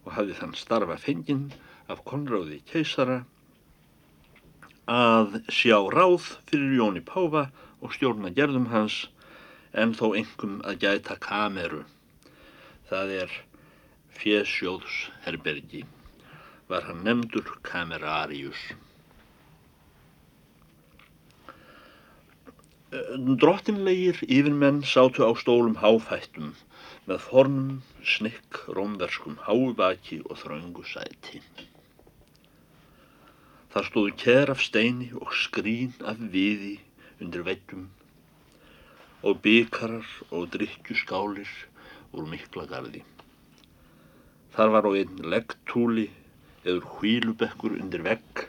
og 0.04 0.12
hafði 0.18 0.36
þann 0.40 0.54
starfa 0.60 0.98
fenginn 1.00 1.48
af 1.92 2.04
konráði 2.10 2.60
keisara 2.70 3.22
að 4.92 5.40
sjá 5.50 5.78
ráð 5.96 6.30
fyrir 6.50 6.76
Jóni 6.78 7.02
Páfa 7.02 7.48
og 7.80 7.96
stjórna 7.96 8.30
gerðum 8.36 8.70
hans 8.74 9.02
en 9.72 9.96
þó 9.96 10.12
engum 10.20 10.60
að 10.68 10.80
gæta 10.84 11.18
kameru 11.26 11.82
það 12.90 13.14
er 13.24 13.36
fjesjóðsherbergi 14.16 15.84
var 16.70 16.86
hann 16.88 17.02
nefndur 17.06 17.50
Kamerarius. 17.62 18.58
Drottinlegir 23.42 24.22
yfirmenn 24.24 24.80
sátu 24.86 25.26
á 25.26 25.30
stólum 25.36 25.74
háfættum 25.82 26.54
með 27.08 27.18
fornum, 27.24 27.82
snikk, 28.12 28.60
rómverskum 28.76 29.36
háubaki 29.46 30.22
og 30.24 30.38
þraungu 30.40 30.84
sæti. 30.88 31.42
Þar 33.74 33.88
stóðu 33.90 34.12
ker 34.22 34.52
af 34.54 34.62
steini 34.64 35.10
og 35.20 35.34
skrín 35.36 35.92
af 36.08 36.22
viði 36.32 36.78
undir 37.20 37.44
veitum 37.44 37.90
og 39.26 39.42
bykarar 39.44 40.08
og 40.30 40.48
drikkjuskálir 40.54 41.52
úr 42.16 42.30
mikla 42.30 42.64
gardi. 42.70 43.02
Þar 44.56 44.72
var 44.72 44.88
á 44.88 44.90
einn 44.96 45.20
leggtúli 45.34 46.06
eður 46.64 46.88
hvílubekkur 46.96 47.76
undir 47.76 48.06
vegg, 48.06 48.46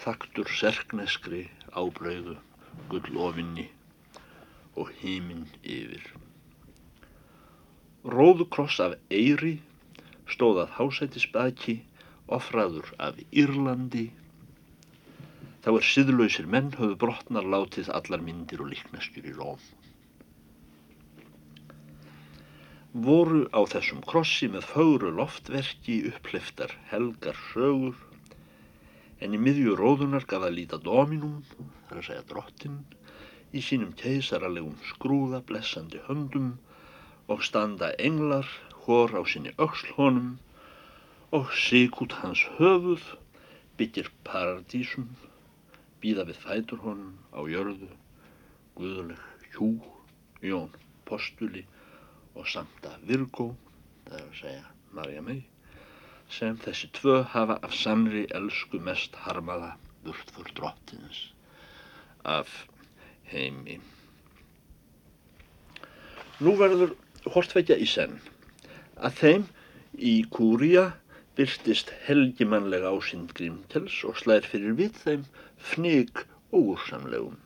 þaktur 0.00 0.48
serkneskri 0.48 1.44
ábrauðu, 1.76 2.38
gullofinni 2.92 3.68
og 4.80 4.90
híminn 5.00 5.46
yfir. 5.62 6.04
Róðukross 8.04 8.80
af 8.84 8.98
Eyri 9.10 9.56
stóðað 10.30 10.74
hásætisbaki, 10.78 11.78
ofraður 12.38 12.90
af 12.98 13.20
Írlandi. 13.30 14.08
Þá 15.64 15.70
er 15.76 15.88
siðlausir 15.92 16.50
menn 16.50 16.74
höfðu 16.76 17.00
brotnar 17.06 17.48
látið 17.56 17.90
allar 17.98 18.24
myndir 18.24 18.64
og 18.64 18.72
líkneskjur 18.74 19.32
í 19.32 19.38
Róm. 19.38 19.60
voru 22.94 23.40
á 23.50 23.66
þessum 23.66 24.04
krossi 24.06 24.46
með 24.46 24.68
fögru 24.70 25.08
loftverki 25.18 25.96
upphliftar 26.12 26.70
helgar 26.92 27.34
sögur 27.50 27.96
en 29.22 29.34
í 29.36 29.40
miðju 29.40 29.74
róðunar 29.78 30.26
gaf 30.30 30.46
að 30.46 30.56
líta 30.58 30.78
dominum, 30.82 31.42
þar 31.88 32.00
að 32.00 32.06
segja 32.08 32.26
drottin, 32.30 32.78
í 33.54 33.60
sínum 33.62 33.92
keisaralegum 33.98 34.74
skrúða 34.90 35.42
blessandi 35.46 36.00
höndum 36.08 36.54
og 37.30 37.44
standa 37.46 37.92
englar 37.98 38.48
hór 38.84 39.14
á 39.14 39.22
sinni 39.24 39.54
öxlhónum 39.66 40.34
og 41.34 41.52
sig 41.66 41.94
út 42.02 42.12
hans 42.20 42.42
höfuð 42.58 43.04
byggir 43.78 44.10
paradísum, 44.26 45.08
býða 46.02 46.26
við 46.28 46.42
fætur 46.42 46.82
honum 46.84 47.14
á 47.34 47.40
jörðu, 47.50 47.88
guðuleg 48.78 49.22
hjú, 49.54 49.70
jón, 50.42 50.70
postuli 51.08 51.64
og 52.34 52.46
samta 52.50 52.98
Virgo, 53.06 53.52
það 54.06 54.20
er 54.20 54.28
að 54.28 54.38
segja 54.42 54.64
Marja 54.94 55.22
mei, 55.26 55.40
sem 56.34 56.56
þessi 56.64 56.90
tvö 56.98 57.20
hafa 57.34 57.58
af 57.66 57.74
sannri 57.78 58.24
elsku 58.38 58.80
mest 58.88 59.16
harmaða 59.24 59.74
fyrir 60.04 60.52
drottins 60.58 61.20
af 62.24 62.50
heimi. 63.30 63.78
Nú 66.40 66.56
verður 66.60 66.92
hortveitja 67.36 67.76
í 67.80 67.86
senn. 67.88 68.18
Að 68.98 69.16
þeim 69.20 69.46
í 69.94 70.14
Kúria 70.34 70.84
byrstist 71.38 71.92
helgimannlega 72.08 72.90
ásýnd 72.90 73.32
Grímkels 73.38 74.02
og 74.08 74.18
slær 74.20 74.46
fyrir 74.50 74.76
við 74.80 75.00
þeim 75.04 75.24
fnig 75.70 76.24
óursamlegum 76.54 77.40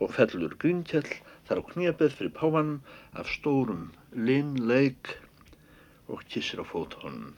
og 0.00 0.14
fellur 0.16 0.54
Grímkell 0.60 1.08
þar 1.48 1.60
á 1.60 1.68
knébið 1.72 2.14
fyrir 2.18 2.34
páfanum 2.36 2.78
af 3.18 3.30
stórum 3.30 3.88
linleik 4.14 5.16
og 6.10 6.26
kissir 6.28 6.60
á 6.62 6.66
fót 6.66 6.96
honum. 7.02 7.32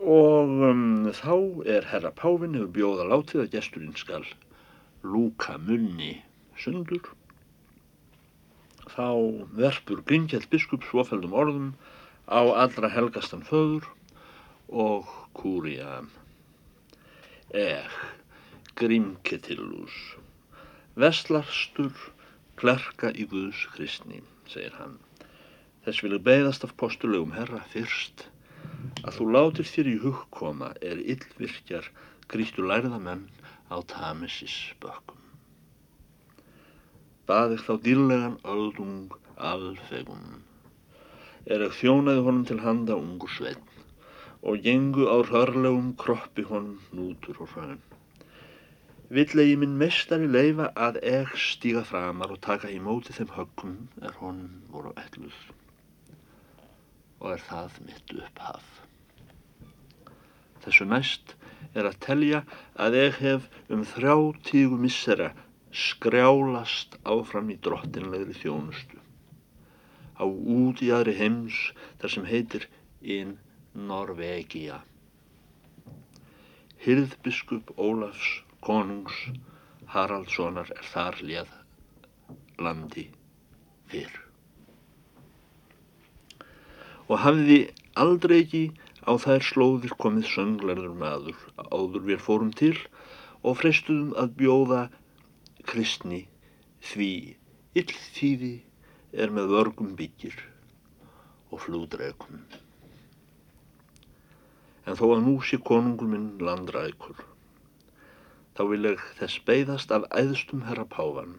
Og 0.00 0.52
um, 0.70 1.10
þá 1.12 1.34
er 1.68 1.88
herra 1.90 2.12
páfin 2.16 2.56
hefur 2.56 2.72
bjóða 2.76 3.08
látið 3.10 3.42
að 3.44 3.54
gesturinn 3.56 3.96
skal 4.00 4.24
lúka 5.04 5.58
munni 5.60 6.14
sundur. 6.56 7.04
Þá 8.90 9.08
verpur 9.56 10.00
Grímkjell 10.08 10.48
biskup 10.50 10.86
svofældum 10.88 11.36
orðum 11.36 11.68
á 12.26 12.40
allra 12.64 12.88
helgastan 12.90 13.44
föður 13.46 13.86
og 14.70 15.06
kúria. 15.36 16.00
Eh, 17.52 18.00
Grímketillus. 18.80 19.94
Vestlarstur 20.96 21.92
klerka 22.60 23.12
í 23.12 23.28
Guðs 23.30 23.66
kristni, 23.74 24.24
segir 24.48 24.74
hann. 24.80 24.98
Þess 25.84 26.02
vil 26.04 26.12
ég 26.12 26.24
beigðast 26.26 26.64
af 26.66 26.72
postulegum 26.80 27.30
herra 27.32 27.62
fyrst 27.72 28.26
að 29.00 29.14
þú 29.16 29.26
látir 29.34 29.68
þér 29.68 29.88
í 29.88 29.94
hugkoma 30.02 30.66
er 30.90 30.98
yllvirkjar 31.14 31.86
grítu 32.32 32.66
lærðamenn 32.68 33.22
á 33.72 33.76
Tamesis 33.92 34.56
bökkum. 34.82 35.22
Baðið 37.30 37.64
þá 37.68 37.72
dýrlegan 37.86 38.36
öldung 38.54 39.14
alfegum. 39.50 40.26
Er 41.48 41.64
ekki 41.64 41.86
þjónaði 41.86 42.24
honum 42.26 42.44
til 42.50 42.58
handa 42.66 42.98
ungu 43.00 43.30
sveinn 43.36 43.70
og 44.42 44.60
gengu 44.66 45.08
á 45.08 45.16
hörlegum 45.32 45.94
kroppi 46.04 46.44
honum 46.50 46.76
nútur 46.96 47.40
og 47.44 47.54
hraun 47.54 47.80
villegi 49.16 49.56
minn 49.58 49.72
mestari 49.78 50.28
leifa 50.30 50.68
að 50.88 51.00
eg 51.12 51.32
stíga 51.44 51.80
framar 51.88 52.36
og 52.36 52.44
taka 52.46 52.68
í 52.70 52.78
móti 52.84 53.16
þeim 53.16 53.32
höggum 53.38 53.72
er 54.06 54.14
honum 54.20 54.60
voru 54.74 54.92
elluð 55.02 55.40
og 57.20 57.34
er 57.34 57.44
það 57.46 57.76
mitt 57.86 58.14
upphaf. 58.16 58.66
Þessu 60.64 60.86
næst 60.88 61.34
er 61.76 61.86
að 61.88 62.00
telja 62.04 62.40
að 62.80 62.96
eg 63.04 63.20
hef 63.20 63.46
um 63.72 63.84
þrjá 63.86 64.16
tígu 64.48 64.78
missera 64.80 65.30
skrjálast 65.70 66.96
áfram 67.06 67.52
í 67.54 67.58
drottinlegri 67.62 68.34
þjónustu. 68.40 68.98
Á 70.20 70.24
út 70.26 70.82
í 70.84 70.90
aðri 70.92 71.14
heims 71.20 71.60
þar 72.00 72.14
sem 72.16 72.26
heitir 72.28 72.66
in 73.00 73.36
Norvegia. 73.72 74.80
Hyrðbiskup 76.80 77.72
Ólafs 77.78 78.40
konungs 78.64 79.16
Haraldssonar 79.90 80.68
er 80.76 80.90
þar 80.92 81.22
léð 81.24 81.54
landi 82.60 83.08
fyrr. 83.90 84.29
Og 87.10 87.18
hafði 87.24 87.58
aldrei 87.98 88.36
ekki 88.44 88.64
á 89.02 89.18
þær 89.18 89.42
slóðir 89.42 89.94
komið 89.98 90.28
sönglarður 90.30 90.94
maður 91.00 91.38
áður 91.74 92.04
við 92.06 92.22
fórum 92.22 92.52
til 92.54 92.76
og 93.42 93.58
freistuðum 93.58 94.12
að 94.20 94.36
bjóða 94.38 94.82
kristni 95.66 96.20
því 96.92 97.10
illþýði 97.80 98.52
er 99.24 99.34
með 99.34 99.54
vörgum 99.56 99.94
byggir 99.98 100.36
og 101.50 101.64
flúdreikum. 101.64 102.44
En 104.86 104.96
þó 104.96 105.06
að 105.10 105.24
nú 105.26 105.36
sé 105.44 105.58
konungur 105.58 106.08
minn 106.10 106.32
landrækur, 106.42 107.18
þá 108.54 108.62
vil 108.70 108.84
ég 108.92 109.06
þess 109.18 109.42
beigðast 109.46 109.94
af 109.94 110.06
æðstum 110.14 110.66
herra 110.68 110.86
Pávan 110.86 111.38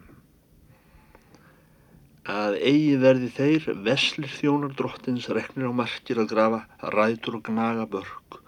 að 2.30 2.56
eigi 2.62 2.96
verði 3.02 3.28
þeir 3.34 3.64
veslir 3.86 4.30
þjónar 4.30 4.74
drottins 4.78 5.28
reknir 5.28 5.66
á 5.66 5.72
markir 5.74 6.20
að 6.22 6.30
grafa 6.34 6.60
rætur 6.94 7.38
og 7.40 7.46
gnaga 7.48 7.86
börg 7.90 8.38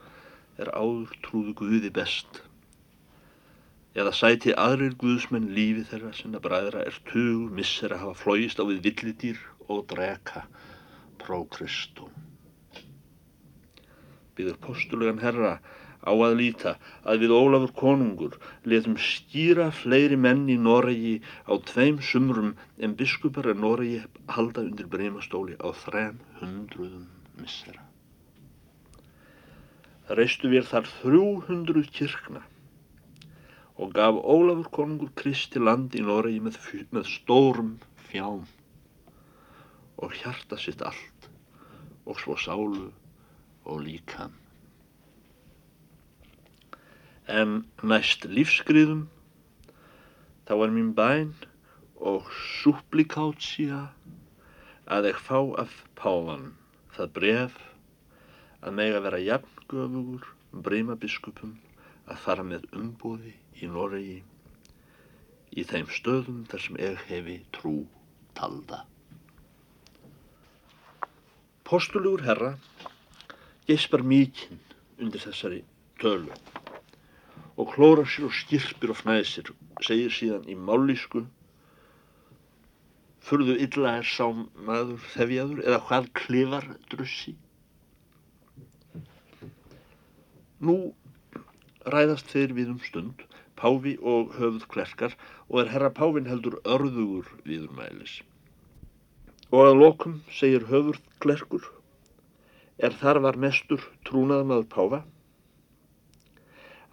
er 0.62 0.70
áður 0.70 1.16
trúðu 1.26 1.54
Guði 1.58 1.90
best. 1.90 2.42
Eða 3.94 4.12
sæti 4.14 4.54
aðrir 4.54 4.94
Guðsmenn 4.98 5.50
lífi 5.54 5.82
þeirra 5.90 6.12
sinna 6.14 6.42
bræðra 6.42 6.84
er 6.86 7.00
tugu 7.10 7.50
missir 7.50 7.90
að 7.94 8.06
hafa 8.06 8.20
flóist 8.22 8.62
á 8.62 8.64
við 8.66 8.82
villidýr 8.86 9.42
og 9.66 9.86
dreka 9.90 10.46
pró 11.18 11.42
Kristum 11.50 12.14
byggður 14.34 14.58
postulegan 14.66 15.22
herra 15.22 15.58
á 16.04 16.12
að 16.12 16.36
líta 16.40 16.74
að 17.08 17.24
við 17.24 17.34
Ólafur 17.38 17.72
konungur 17.80 18.36
letum 18.68 18.96
skýra 19.00 19.70
fleiri 19.72 20.18
menn 20.20 20.44
í 20.52 20.56
Noregi 20.60 21.16
á 21.48 21.56
tveim 21.70 22.00
sumrum 22.04 22.52
en 22.78 22.96
biskupar 22.98 23.48
er 23.48 23.58
Noregi 23.58 24.02
halda 24.36 24.66
undir 24.68 24.90
breymastóli 24.92 25.56
á 25.64 25.68
þrem 25.84 26.20
hundruðum 26.40 27.08
missera. 27.40 27.80
Reistu 30.12 30.50
við 30.52 30.68
þar 30.68 30.90
þrjú 31.00 31.28
hundruð 31.48 31.88
kirkna 31.96 32.44
og 33.80 33.96
gaf 33.96 34.20
Ólafur 34.20 34.68
konungur 34.76 35.14
Kristi 35.16 35.62
land 35.62 35.96
í 35.96 36.04
Noregi 36.04 36.44
með, 36.44 36.60
með 36.92 37.08
stórum 37.16 37.74
fjám 38.10 38.44
og 40.04 40.14
hjarta 40.20 40.60
sitt 40.60 40.84
allt 40.84 41.28
og 42.04 42.20
svo 42.20 42.36
sálu 42.36 42.90
og 43.64 43.80
líkan 43.80 44.43
en 47.30 47.64
næst 47.82 48.26
lífskriðum 48.28 49.06
þá 50.44 50.54
er 50.60 50.72
mín 50.74 50.92
bæn 50.96 51.30
og 51.96 52.28
súplikátsja 52.60 53.86
að 54.92 55.08
ég 55.08 55.20
fá 55.24 55.38
af 55.62 55.72
pávan 55.96 56.50
það 56.96 57.14
bref 57.16 57.56
að 58.60 58.76
meg 58.76 58.92
að 58.92 59.06
vera 59.06 59.22
jafngöfugur 59.24 60.28
brímabiskupum 60.66 61.54
að 62.04 62.20
fara 62.26 62.44
með 62.44 62.66
umbúði 62.76 63.32
í 63.62 63.68
Noregi 63.72 64.20
í 65.56 65.64
þeim 65.64 65.88
stöðum 65.88 66.42
þar 66.50 66.64
sem 66.66 66.80
ég 66.82 67.06
hefi 67.08 67.38
trú 67.56 67.76
talda. 68.36 68.82
Postulugur 71.64 72.26
herra 72.26 72.52
geispar 73.64 74.04
mikinn 74.04 74.60
undir 75.00 75.24
þessari 75.24 75.62
tölu 76.02 76.34
og 77.56 77.70
klórar 77.74 78.08
sér 78.10 78.28
og 78.28 78.34
skirpir 78.34 78.92
og 78.94 78.98
fnæðsir 78.98 79.52
segir 79.86 80.12
síðan 80.14 80.48
í 80.50 80.56
mállísku 80.58 81.22
furðu 83.24 83.54
illa 83.66 83.94
er 84.00 84.08
sá 84.08 84.26
maður 84.66 84.98
þefjaður 85.14 85.62
eða 85.64 85.80
hvað 85.88 86.10
klifar 86.18 86.66
drussi? 86.92 87.36
Nú 90.64 90.76
ræðast 91.94 92.34
þeir 92.34 92.52
við 92.58 92.74
um 92.74 92.82
stund 92.84 93.24
Páfi 93.54 93.94
og 94.02 94.34
höfuð 94.34 94.66
klerkar 94.72 95.12
og 95.46 95.60
er 95.62 95.70
herra 95.70 95.92
Pávin 95.94 96.26
heldur 96.26 96.56
örðugur 96.66 97.28
viðurmælis. 97.46 98.18
Og 99.54 99.68
að 99.68 99.78
lokum 99.78 100.16
segir 100.34 100.66
höfuð 100.68 100.98
klerkur 101.22 101.68
er 102.82 102.96
þar 102.98 103.22
var 103.24 103.38
mestur 103.38 103.84
trúnaðmaður 104.08 104.66
Páfa 104.74 105.00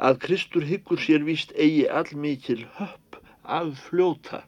að 0.01 0.17
Kristur 0.23 0.63
hyggur 0.65 1.01
sér 1.01 1.25
víst 1.27 1.51
eigi 1.53 1.83
allmikil 1.99 2.63
höpp 2.77 3.19
af 3.57 3.67
fljóta 3.85 4.39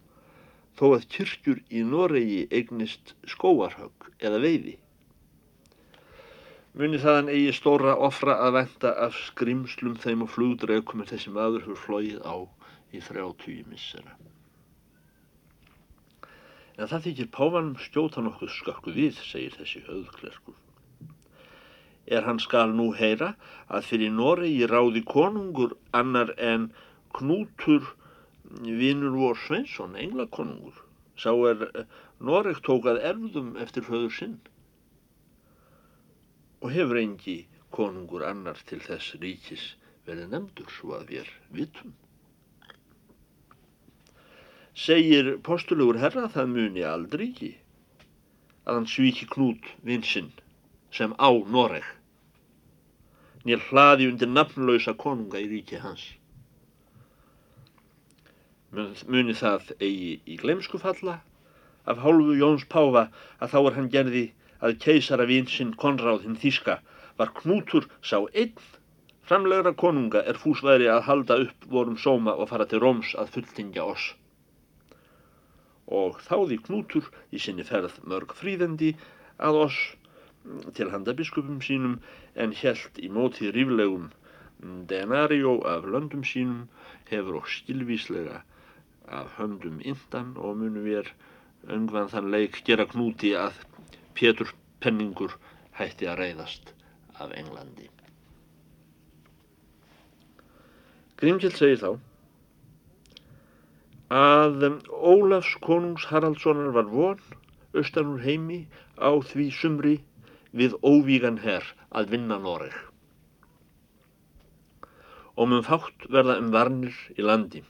þó 0.80 0.88
að 0.96 1.06
kyrkjur 1.16 1.60
í 1.70 1.84
Noregi 1.86 2.40
eignist 2.60 3.14
skóarhögg 3.30 4.10
eða 4.18 4.40
veiði. 4.42 4.74
Muni 6.74 6.98
þaðan 7.04 7.30
eigi 7.36 7.54
stóra 7.54 7.94
ofra 8.08 8.40
að 8.48 8.58
venda 8.58 8.96
af 9.06 9.20
skrimslum 9.28 10.00
þeim 10.02 10.26
og 10.26 10.34
flugdreikum 10.34 11.04
en 11.04 11.12
þessi 11.12 11.34
maður 11.36 11.68
hefur 11.68 11.82
flóið 11.84 12.18
á 12.26 12.36
í 12.90 13.04
þrjátvíu 13.06 13.68
missera. 13.70 14.18
En 16.82 16.90
það 16.90 17.06
þykir 17.06 17.34
páfanum 17.38 17.78
skjóta 17.78 18.26
nokkuð 18.26 18.56
skökku 18.58 18.98
við, 18.98 19.22
segir 19.22 19.54
þessi 19.60 19.86
höðklerkur 19.86 20.63
er 22.06 22.26
hann 22.28 22.40
skal 22.40 22.74
nú 22.76 22.92
heyra 22.98 23.34
að 23.68 23.90
fyrir 23.90 24.12
Noregi 24.16 24.68
ráði 24.70 25.04
konungur 25.08 25.78
annar 25.96 26.34
en 26.38 26.72
Knútur 27.14 27.94
vinnur 28.64 29.14
vor 29.18 29.38
Sveinsson, 29.38 29.96
englakonungur. 29.96 30.76
Sá 31.16 31.32
er 31.50 31.86
Noreg 32.20 32.60
tókað 32.66 33.02
erfðum 33.06 33.54
eftir 33.62 33.86
höður 33.90 34.14
sinn 34.18 34.38
og 36.64 36.72
hefur 36.72 37.00
engi 37.00 37.38
konungur 37.76 38.24
annar 38.26 38.60
til 38.70 38.80
þess 38.84 39.18
ríkis 39.22 39.74
verið 40.08 40.32
nefndur 40.32 40.70
svo 40.72 40.96
að 40.98 41.12
við 41.14 41.32
vitum. 41.56 41.94
Segir 44.74 45.36
postulegur 45.46 46.00
herra 46.02 46.30
það 46.34 46.54
muni 46.56 46.86
aldrei 46.88 47.28
ekki 47.30 47.52
að 48.64 48.80
hann 48.80 48.90
svíki 48.90 49.28
Knút 49.30 49.68
vinsinn 49.86 50.32
sem 50.94 51.14
á 51.18 51.30
Noreg. 51.56 51.86
Nér 53.44 53.64
hlaði 53.70 54.08
undir 54.12 54.30
nafnlausa 54.32 54.94
konunga 55.04 55.42
í 55.42 55.50
ríki 55.52 55.80
hans. 55.84 56.04
Muni 58.74 59.36
það 59.38 59.74
eigi 59.80 60.14
í 60.26 60.38
glemsku 60.42 60.80
falla? 60.82 61.20
Af 61.90 62.00
hálfu 62.06 62.38
Jóns 62.40 62.64
Páfa 62.72 63.10
að 63.44 63.52
þá 63.54 63.60
er 63.60 63.76
hann 63.78 63.90
gerði 63.96 64.24
að 64.64 64.78
keisara 64.86 65.28
vinsinn 65.30 65.74
Konráð 65.82 66.24
hinn 66.24 66.40
Þíska 66.40 66.80
var 67.20 67.34
knútur 67.42 67.90
sá 68.02 68.22
einn? 68.32 68.56
Framlegra 69.28 69.74
konunga 69.80 70.24
er 70.30 70.40
fúsværi 70.40 70.88
að 70.92 71.06
halda 71.10 71.40
upp 71.46 71.68
vorum 71.76 71.98
sóma 72.06 72.34
og 72.36 72.50
fara 72.52 72.66
til 72.70 72.82
Róms 72.84 73.14
að 73.20 73.34
fulltingja 73.36 73.86
oss. 73.88 74.08
Og 75.88 76.18
þáði 76.24 76.62
knútur 76.64 77.12
í 77.32 77.40
sinni 77.44 77.68
ferð 77.68 78.00
mörg 78.08 78.34
fríðendi 78.40 78.94
að 79.40 79.60
oss 79.68 79.80
til 80.78 80.92
handa 80.92 81.14
biskupum 81.14 81.62
sínum 81.64 82.00
en 82.36 82.56
helt 82.62 83.00
í 83.00 83.10
móti 83.18 83.52
ríflegum 83.56 84.10
denario 84.90 85.54
af 85.74 85.86
löndum 85.94 86.24
sínum 86.28 86.68
hefur 87.12 87.40
og 87.42 87.48
skilvíslega 87.48 88.42
af 89.08 89.28
höndum 89.38 89.80
indan 89.92 90.36
og 90.38 90.58
munum 90.58 90.86
við 90.88 91.12
öngvan 91.78 92.12
þann 92.12 92.32
leik 92.36 92.62
gera 92.68 92.86
knúti 92.94 93.34
að 93.40 93.60
Pétur 94.14 94.54
Penningur 94.84 95.36
hætti 95.80 96.08
að 96.12 96.20
reyðast 96.20 96.74
af 97.20 97.32
Englandi. 97.40 97.90
Grímkjell 101.18 101.56
segir 101.56 101.80
þá 101.80 101.92
að 104.14 104.66
Ólafs 104.92 105.56
konungs 105.64 106.10
Haraldssonar 106.12 106.74
var 106.76 106.90
von 106.92 107.22
austan 107.74 108.12
úr 108.14 108.26
heimi 108.26 108.66
á 109.00 109.10
því 109.32 109.48
sumri 109.60 109.96
við 110.54 110.76
óvígan 110.86 111.40
herr 111.44 111.66
að 111.92 112.14
vinna 112.14 112.40
Noreg. 112.42 112.76
Og 115.36 115.50
mun 115.50 115.66
fátt 115.66 116.06
verða 116.14 116.38
um 116.42 116.52
varnir 116.54 116.98
í 117.18 117.26
landi, 117.26 117.64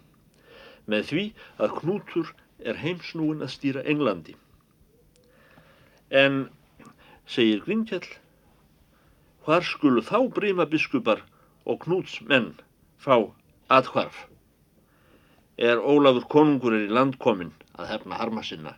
með 0.85 1.07
því 1.11 1.23
að 1.63 1.77
Knútur 1.79 2.33
er 2.59 2.81
heimsnúin 2.81 3.45
að 3.45 3.53
stýra 3.55 3.85
Englandi. 3.87 4.35
En, 6.11 6.43
segir 7.25 7.63
Grímkjell, 7.63 8.05
hvar 9.47 9.63
skulu 9.63 10.03
þá 10.03 10.19
breyma 10.35 10.67
biskupar 10.69 11.23
og 11.63 11.79
Knúts 11.87 12.19
menn 12.27 12.51
fá 12.99 13.15
aðhvarf? 13.71 14.27
er 15.57 15.77
Ólafur 15.77 16.25
konungur 16.29 16.73
er 16.73 16.87
í 16.87 16.93
landkomin 16.93 17.51
að 17.77 17.91
hefna 17.91 18.17
harma 18.17 18.43
sinna. 18.43 18.73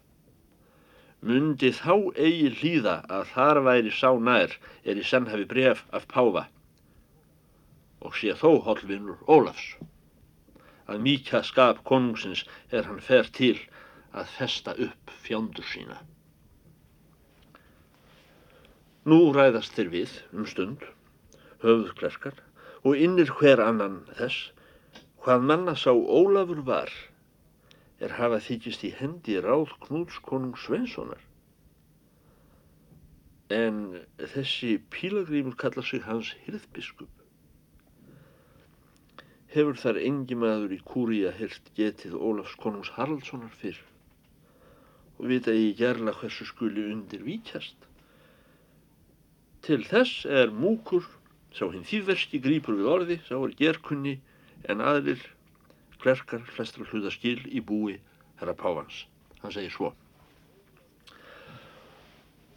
Mundi 1.25 1.71
þá 1.73 1.93
eigi 2.21 2.49
hlýða 2.59 2.99
að 3.09 3.29
þar 3.33 3.59
væri 3.67 3.93
sá 3.99 4.11
nær 4.27 4.51
er 4.85 4.99
í 5.01 5.05
senn 5.11 5.29
hafi 5.31 5.47
bref 5.49 5.81
af 5.97 6.05
Páfa 6.11 6.43
og 8.05 8.13
sé 8.19 8.35
þó 8.38 8.59
hollvinur 8.67 9.23
Ólafs. 9.35 9.71
Að 10.85 11.01
mýkja 11.07 11.41
skap 11.47 11.81
konungsins 11.89 12.43
er 12.69 12.85
hann 12.85 13.01
fer 13.01 13.25
til 13.33 13.55
að 14.13 14.29
festa 14.35 14.75
upp 14.85 15.13
fjándur 15.23 15.65
sína. 15.65 15.97
Nú 19.09 19.19
ræðast 19.33 19.73
þeir 19.77 19.89
við 19.95 20.13
um 20.33 20.45
stund, 20.49 20.85
höfðklerkar, 21.65 22.38
og 22.85 23.01
innir 23.01 23.33
hver 23.39 23.61
annan 23.65 24.03
þess, 24.19 24.51
hvað 25.25 25.49
manna 25.49 25.75
sá 25.77 25.91
Ólafur 25.93 26.61
var, 26.65 26.93
er 28.05 28.13
hafa 28.19 28.37
þykist 28.47 28.83
í 28.85 28.91
hendi 28.99 29.39
ráð 29.41 29.73
Knúts 29.87 30.19
konung 30.27 30.53
Sveinssonar. 30.61 31.21
En 33.53 33.79
þessi 34.19 34.75
pílagrímur 34.93 35.57
kalla 35.57 35.81
sig 35.85 36.03
hans 36.05 36.31
hirðbiskup. 36.45 37.09
Hefur 39.55 39.77
þar 39.81 40.01
engi 40.03 40.37
maður 40.37 40.75
í 40.75 40.79
kúri 40.85 41.23
að 41.25 41.41
hirt 41.41 41.69
getið 41.79 42.17
Ólafs 42.19 42.57
konungs 42.61 42.93
Haraldssonar 42.97 43.53
fyrr 43.61 43.81
og 45.15 45.29
vita 45.31 45.53
ég 45.55 45.77
gerla 45.79 46.11
hversu 46.11 46.45
skuli 46.45 46.89
undir 46.91 47.21
víkjast. 47.23 47.77
Til 49.63 49.79
þess 49.87 50.25
er 50.27 50.51
múkur, 50.51 51.05
sá 51.55 51.69
hinn 51.71 51.87
þýðverski 51.87 52.41
grípur 52.43 52.75
við 52.75 52.91
orði, 52.91 53.17
sá 53.23 53.37
er 53.39 53.55
gerkunni 53.57 54.17
en 54.67 54.83
aðrir 54.83 55.23
klerkar 56.05 56.43
flestra 56.53 56.85
hluta 56.85 57.09
skil 57.09 57.41
í 57.49 57.63
búi 57.65 57.97
herra 58.37 58.53
Pávans. 58.53 59.05
Hann 59.41 59.53
segir 59.55 59.73
svo. 59.73 59.89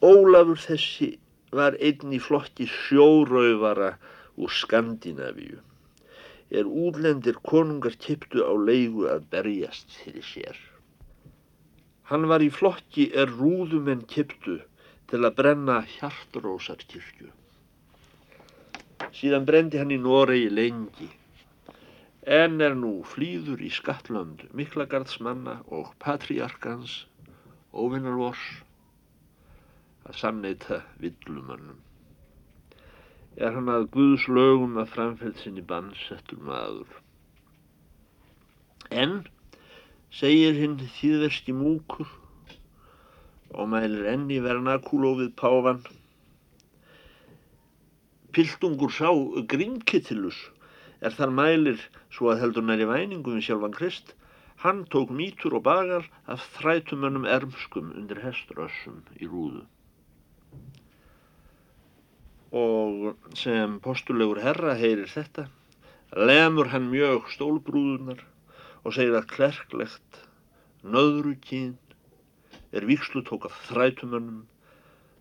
Ólafur 0.04 0.61
þessi 0.61 1.14
var 1.56 1.78
einn 1.80 2.12
í 2.12 2.20
flokki 2.20 2.68
sjórauvara 2.68 3.94
úr 4.37 4.52
Skandinavíu. 4.52 5.62
Er 6.52 6.68
útlendir 6.68 7.40
konungar 7.44 7.96
kiptu 8.00 8.44
á 8.44 8.52
leigu 8.52 9.08
að 9.08 9.24
berjast 9.32 9.96
fyrir 10.02 10.24
sér. 10.24 10.61
Hann 12.08 12.28
var 12.28 12.44
í 12.44 12.52
flokki 12.52 13.08
er 13.12 13.32
rúðumenn 13.32 14.04
kiptu 14.12 14.58
til 15.08 15.24
að 15.24 15.37
brenna 15.40 15.82
hjartrósarkirkju. 15.96 17.32
Síðan 19.16 19.48
brendi 19.48 19.80
hann 19.80 19.92
í 19.92 19.98
Noregi 20.00 20.48
lengi, 20.52 21.08
en 22.29 22.61
er 22.61 22.75
nú 22.77 22.91
flýður 23.09 23.62
í 23.64 23.71
Skattlönd 23.73 24.43
miklagarðsmanna 24.53 25.55
og 25.73 25.95
patriarkans, 26.05 27.07
óvinnarvors, 27.73 28.43
að 30.05 30.19
samneita 30.21 30.83
villumannum. 31.01 31.79
Er 33.41 33.57
hann 33.57 33.71
að 33.73 33.88
Guðs 33.95 34.27
lögum 34.29 34.77
að 34.77 34.93
framfælt 34.93 35.41
sinni 35.41 35.64
bannsettur 35.64 36.43
maður. 36.45 36.99
En 38.93 39.23
segir 40.12 40.61
hinn 40.61 40.77
þýðverski 40.99 41.57
múkur 41.57 42.12
og 43.57 43.73
mælir 43.73 44.05
enni 44.12 44.43
vernakúló 44.45 45.14
við 45.23 45.33
páfan. 45.41 45.81
Piltungur 48.37 48.93
sá 48.93 49.09
grímkittilus 49.49 50.45
er 51.00 51.14
þar 51.14 51.32
mælir 51.34 51.82
svo 52.14 52.32
að 52.32 52.42
heldur 52.42 52.66
næri 52.66 52.87
væningum 52.88 53.38
við 53.38 53.48
sjálfan 53.48 53.76
Krist. 53.76 54.14
Hann 54.62 54.84
tók 54.90 55.12
mítur 55.14 55.54
og 55.54 55.64
bagal 55.68 56.06
af 56.26 56.42
þrætumönnum 56.58 57.28
ermskum 57.30 57.92
undir 57.94 58.18
heströssum 58.24 59.04
í 59.22 59.28
rúðu. 59.30 59.62
Og 62.58 63.37
sem 63.38 63.76
postulegur 63.84 64.40
herra 64.42 64.74
heyrir 64.74 65.11
þetta, 65.12 65.46
lemur 66.16 66.72
hann 66.72 66.88
mjög 66.90 67.28
stólbrúðunar 67.37 68.24
og 68.82 68.94
segir 68.96 69.18
að 69.18 69.30
klerklegt 69.34 70.22
nöðrukín 70.82 71.76
er 72.72 72.87
vikslu 72.88 73.22
tók 73.26 73.46
af 73.48 73.58
þrætumönnum 73.68 74.46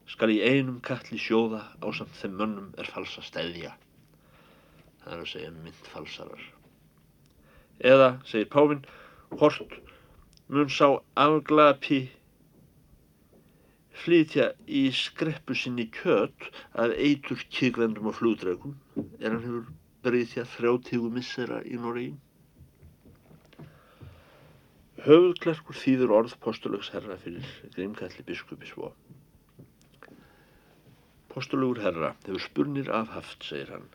skal 0.08 0.32
í 0.32 0.40
einum 0.42 0.80
kalli 0.82 1.20
sjóða 1.20 1.66
á 1.84 1.88
samt 1.94 2.16
þeim 2.22 2.40
mönnum 2.40 2.72
er 2.80 2.90
falsa 2.90 3.22
stæðja. 3.22 3.76
Það 5.08 5.16
er 5.16 5.24
að 5.24 5.30
segja 5.32 5.50
myndfalsarar. 5.56 6.46
Eða, 7.88 8.08
segir 8.28 8.50
Páfinn, 8.52 8.82
hort 9.40 9.78
mun 10.52 10.68
sá 10.72 10.88
afglapi 11.16 12.02
flytja 14.04 14.52
í 14.68 14.84
skreppu 14.92 15.56
sinni 15.56 15.88
kjött 15.96 16.50
að 16.84 16.96
eitur 17.00 17.42
kyrgrendum 17.56 18.10
og 18.12 18.18
flugdregum 18.20 18.76
er 19.00 19.32
hann 19.32 19.44
hefur 19.46 19.70
breytjað 20.04 20.52
þrjátígu 20.58 21.12
missera 21.16 21.62
í 21.64 21.80
Noregi. 21.80 22.16
Höfðklerkur 25.08 25.80
þýður 25.86 26.14
orð 26.20 26.36
postulegs 26.44 26.92
herra 26.92 27.16
fyrir 27.24 27.48
Grímkalli 27.78 28.28
biskupi 28.28 28.68
svo. 28.68 28.92
Postulegur 31.32 31.80
herra 31.86 32.12
hefur 32.26 32.44
spurnir 32.44 32.92
afhaft, 32.92 33.46
segir 33.48 33.72
hann, 33.76 33.88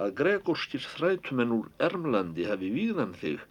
að 0.00 0.14
gregorskir 0.20 0.84
þrætumenn 0.94 1.56
úr 1.56 1.68
Ermlandi 1.88 2.46
hafi 2.48 2.70
víðan 2.72 3.12
þig 3.20 3.42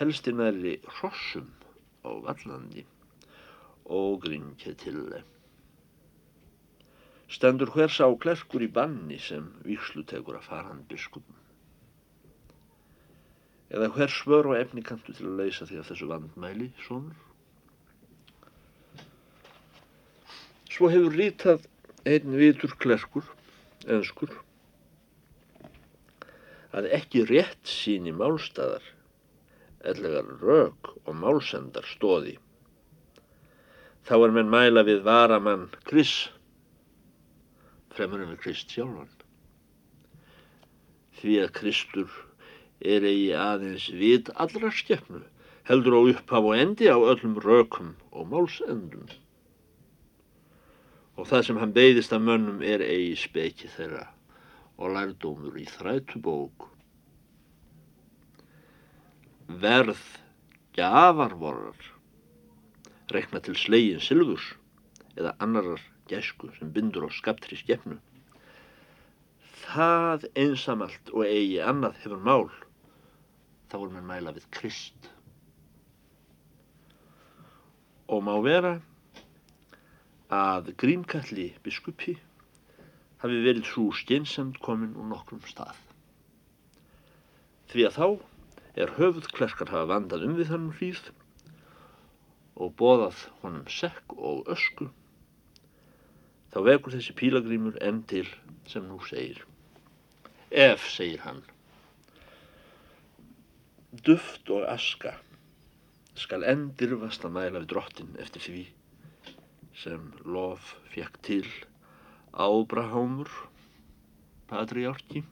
helstir 0.00 0.36
næri 0.36 0.76
hrossum 0.98 1.48
á 2.04 2.10
vallandi 2.26 2.84
og 3.86 4.20
grímkið 4.26 4.76
til. 4.82 5.00
Stendur 7.32 7.72
hver 7.74 7.90
sá 7.90 8.06
klerkur 8.22 8.62
í 8.62 8.70
banni 8.70 9.18
sem 9.18 9.48
víkslutegur 9.64 10.38
að 10.38 10.48
farand 10.50 10.86
biskupum 10.90 11.42
eða 13.70 13.88
hver 13.94 14.12
svör 14.12 14.52
og 14.52 14.58
efni 14.58 14.82
kanntu 14.86 15.14
til 15.14 15.26
að 15.26 15.40
leysa 15.40 15.66
því 15.66 15.80
af 15.80 15.88
þessu 15.90 16.08
vandmæli, 16.10 16.68
svonur? 16.86 17.16
Svo 20.70 20.90
hefur 20.92 21.16
rítað 21.16 21.66
einn 22.06 22.36
vitur 22.38 22.76
klerkur, 22.78 23.26
önskur, 23.90 24.30
að 26.76 26.90
ekki 26.92 27.24
rétt 27.24 27.70
síni 27.70 28.12
málstæðar, 28.12 28.84
ellegar 29.88 30.28
rauk 30.42 30.92
og 31.06 31.14
málsendar 31.16 31.86
stóði. 31.88 32.36
Þá 34.06 34.16
er 34.18 34.34
menn 34.36 34.52
mæla 34.52 34.84
við 34.86 35.00
varamann 35.06 35.70
Kris, 35.88 36.28
fremur 37.96 38.22
en 38.22 38.34
við 38.34 38.42
Krist 38.44 38.74
sjálfan. 38.74 39.08
Því 41.16 41.38
að 41.46 41.54
Kristur 41.56 42.18
er 42.84 43.06
eigi 43.08 43.32
aðeins 43.40 43.86
vit 43.96 44.28
allra 44.36 44.68
skeppnu, 44.68 45.22
heldur 45.66 45.96
á 45.96 46.00
upphaf 46.12 46.50
og 46.50 46.58
endi 46.60 46.90
á 46.92 46.98
öllum 47.00 47.38
rökum 47.40 47.94
og 48.12 48.28
málsendum. 48.34 49.08
Og 51.16 51.24
það 51.32 51.48
sem 51.48 51.62
hann 51.62 51.72
beigðist 51.72 52.12
af 52.12 52.20
mönnum 52.20 52.60
er 52.60 52.84
eigi 52.84 53.16
speki 53.24 53.72
þeirra 53.72 54.10
og 54.76 54.92
lærdómur 54.92 55.56
í 55.60 55.64
þrætubók. 55.70 56.68
Verð 59.46 60.02
gjafarvorar, 60.76 61.78
rekna 63.14 63.40
til 63.40 63.56
slegin 63.56 64.02
silfurs 64.02 64.52
eða 65.16 65.32
annarar 65.40 65.80
gæsku 66.10 66.50
sem 66.58 66.72
bindur 66.74 67.08
á 67.08 67.10
skaptri 67.14 67.56
skeppnu. 67.56 67.98
Það 69.66 70.28
einsamalt 70.36 71.12
og 71.14 71.24
eigi 71.24 71.60
annað 71.64 72.02
hefur 72.02 72.22
mál 72.22 72.50
þá 73.70 73.78
er 73.80 73.94
mann 73.94 74.10
mæla 74.10 74.34
við 74.36 74.46
Krist. 74.54 75.08
Og 78.06 78.22
má 78.22 78.34
vera 78.44 78.76
að 80.30 80.70
Grímkalli 80.78 81.48
biskupi 81.64 82.16
hafi 83.22 83.42
verið 83.44 83.68
svo 83.70 83.88
skeinsamt 83.96 84.60
komin 84.64 84.96
úr 84.98 85.08
nokkrum 85.10 85.42
stað. 85.48 85.76
Því 87.72 87.86
að 87.88 87.96
þá 87.96 88.08
er 88.82 88.94
höfuð 88.98 89.30
klerkar 89.36 89.72
hafa 89.72 89.90
vandað 89.94 90.26
um 90.28 90.36
við 90.38 90.52
þann 90.52 90.70
hríð 90.78 91.02
og 92.56 92.72
boðað 92.80 93.26
honum 93.42 93.66
sekk 93.72 94.16
og 94.16 94.46
ösku, 94.52 94.88
þá 96.52 96.58
vekur 96.70 96.96
þessi 96.96 97.16
pílagrímur 97.16 97.76
enn 97.84 98.02
til 98.08 98.26
sem 98.68 98.84
nú 98.88 99.00
segir. 99.08 99.42
Ef, 100.50 100.86
segir 100.94 101.24
hann, 101.26 101.42
duft 104.04 104.50
og 104.52 104.64
aska 104.68 105.16
skal 106.16 106.44
enn 106.48 106.70
dyrfast 106.78 107.24
að 107.26 107.34
mæla 107.36 107.62
við 107.62 107.70
drottin 107.72 108.16
eftir 108.20 108.44
því 108.44 108.64
sem 109.76 110.10
lof 110.24 110.74
fjekk 110.92 111.18
til 111.26 111.46
Ábrahámur 112.36 113.30
patriárki 114.50 115.24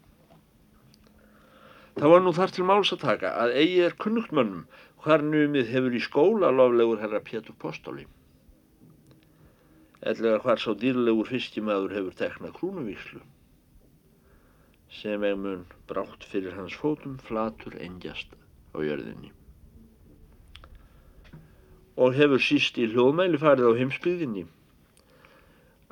Það 1.95 2.11
var 2.11 2.23
nú 2.25 2.31
þar 2.35 2.53
til 2.55 2.65
máls 2.67 2.91
að 2.95 3.03
taka 3.05 3.31
að 3.45 3.53
eigi 3.61 3.83
er 3.87 3.93
kunnugt 4.03 4.33
mönnum 4.35 4.65
hvar 5.05 5.23
numið 5.23 5.69
hefur 5.71 5.95
í 5.95 6.01
skóla 6.03 6.49
loflegur 6.51 7.03
herra 7.03 7.21
Pétur 7.23 7.55
Postóli. 7.61 8.07
Ellega 10.01 10.41
hvar 10.43 10.63
sá 10.63 10.73
dýrlegur 10.81 11.29
fiskimæður 11.29 11.95
hefur 11.99 12.17
tekna 12.19 12.51
krúnuvíslu, 12.57 13.21
sem 14.97 15.23
eða 15.29 15.39
mun 15.45 15.63
brátt 15.91 16.25
fyrir 16.33 16.57
hans 16.57 16.75
fótum 16.81 17.21
flatur 17.29 17.77
engjast 17.87 18.33
á 18.73 18.81
jörðinni. 18.81 19.31
Og 22.01 22.17
hefur 22.19 22.43
síst 22.43 22.81
í 22.81 22.89
hljóðmæli 22.91 23.39
farið 23.45 23.71
á 23.71 23.79
heimsbyðinni, 23.79 24.49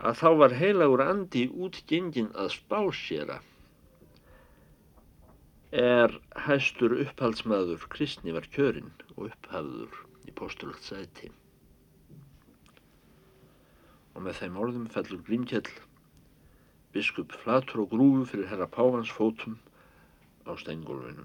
að 0.03 0.19
þá 0.19 0.29
var 0.41 0.55
heilagur 0.59 1.03
andi 1.05 1.47
útgengin 1.65 2.33
að 2.35 2.55
spásjera 2.57 3.39
er 5.73 6.19
hæstur 6.47 6.93
upphaldsmaður 7.05 7.87
kristni 7.93 8.35
var 8.37 8.49
kjörinn 8.55 8.91
og 9.15 9.31
upphafður 9.31 10.01
í 10.29 10.35
postulagt 10.37 10.85
sæti. 10.85 11.31
Og 14.13 14.27
með 14.27 14.43
þeim 14.43 14.59
orðum 14.61 14.91
fellur 14.93 15.23
Grímkjell, 15.25 15.71
biskup 16.93 17.33
flatur 17.45 17.87
og 17.87 17.95
grúfu 17.95 18.27
fyrir 18.35 18.51
herra 18.51 18.69
Pávans 18.69 19.15
fótum 19.17 19.57
á 20.45 20.53
steingólfinu. 20.61 21.25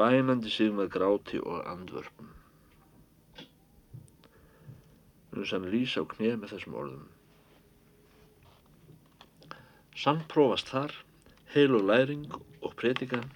Bænandi 0.00 0.50
sig 0.50 0.74
með 0.74 0.90
gráti 0.96 1.38
og 1.44 1.62
andvörpum. 1.70 2.39
Nú 5.34 5.46
sem 5.46 5.66
lýs 5.72 5.94
á 5.94 6.02
knið 6.02 6.40
með 6.40 6.56
þessum 6.56 6.78
orðum. 6.80 7.06
Sannprófast 10.00 10.72
þar, 10.72 10.94
heil 11.54 11.76
og 11.76 11.86
læring 11.90 12.26
og 12.64 12.74
predikan 12.78 13.28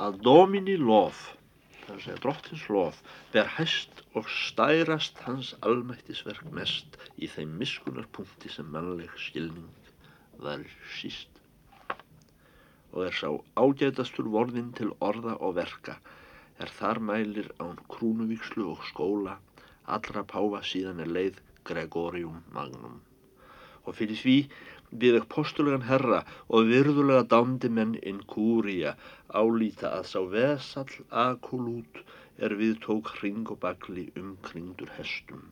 að 0.00 0.20
domini 0.24 0.78
lof, 0.80 1.18
það 1.82 1.90
er 1.90 1.96
að 1.96 2.04
segja 2.04 2.20
drottins 2.24 2.62
lof, 2.72 3.00
ber 3.34 3.50
hæst 3.56 4.00
og 4.16 4.28
stærast 4.32 5.20
hans 5.26 5.50
almættisverk 5.66 6.46
mest 6.56 6.96
í 7.20 7.28
þeim 7.28 7.52
miskunarpunkti 7.60 8.52
sem 8.54 8.70
mannleg 8.72 9.12
skilning 9.20 9.68
var 10.40 10.64
síst. 10.96 11.28
Og 12.94 13.04
er 13.06 13.14
sá 13.14 13.28
ágætastur 13.60 14.30
vorðin 14.32 14.72
til 14.78 14.90
orða 15.04 15.36
og 15.36 15.58
verka, 15.60 15.98
er 16.58 16.72
þar 16.80 17.02
mælir 17.10 17.52
án 17.60 17.76
krúnuvíkslu 17.92 18.66
og 18.72 18.82
skóla, 18.88 19.36
allra 19.96 20.24
páfa 20.32 20.60
síðan 20.72 21.02
er 21.04 21.10
leið 21.16 21.40
Gregorium 21.68 22.42
Magnum. 22.56 23.00
Og 23.86 23.96
fyrir 23.98 24.18
því 24.20 24.36
við 25.02 25.18
postulegan 25.34 25.86
herra 25.88 26.20
og 26.48 26.70
virðulega 26.70 27.26
dándi 27.34 27.70
menn 27.78 27.94
inn 28.10 28.22
kúrija 28.32 28.96
álíta 29.42 29.92
að 29.98 30.08
sá 30.12 30.20
vesall 30.34 30.96
akulút 31.24 32.02
er 32.38 32.56
við 32.62 32.78
tók 32.86 33.12
hring 33.18 33.50
og 33.54 33.60
bakli 33.64 34.08
umkringdur 34.18 34.90
hestum. 34.96 35.44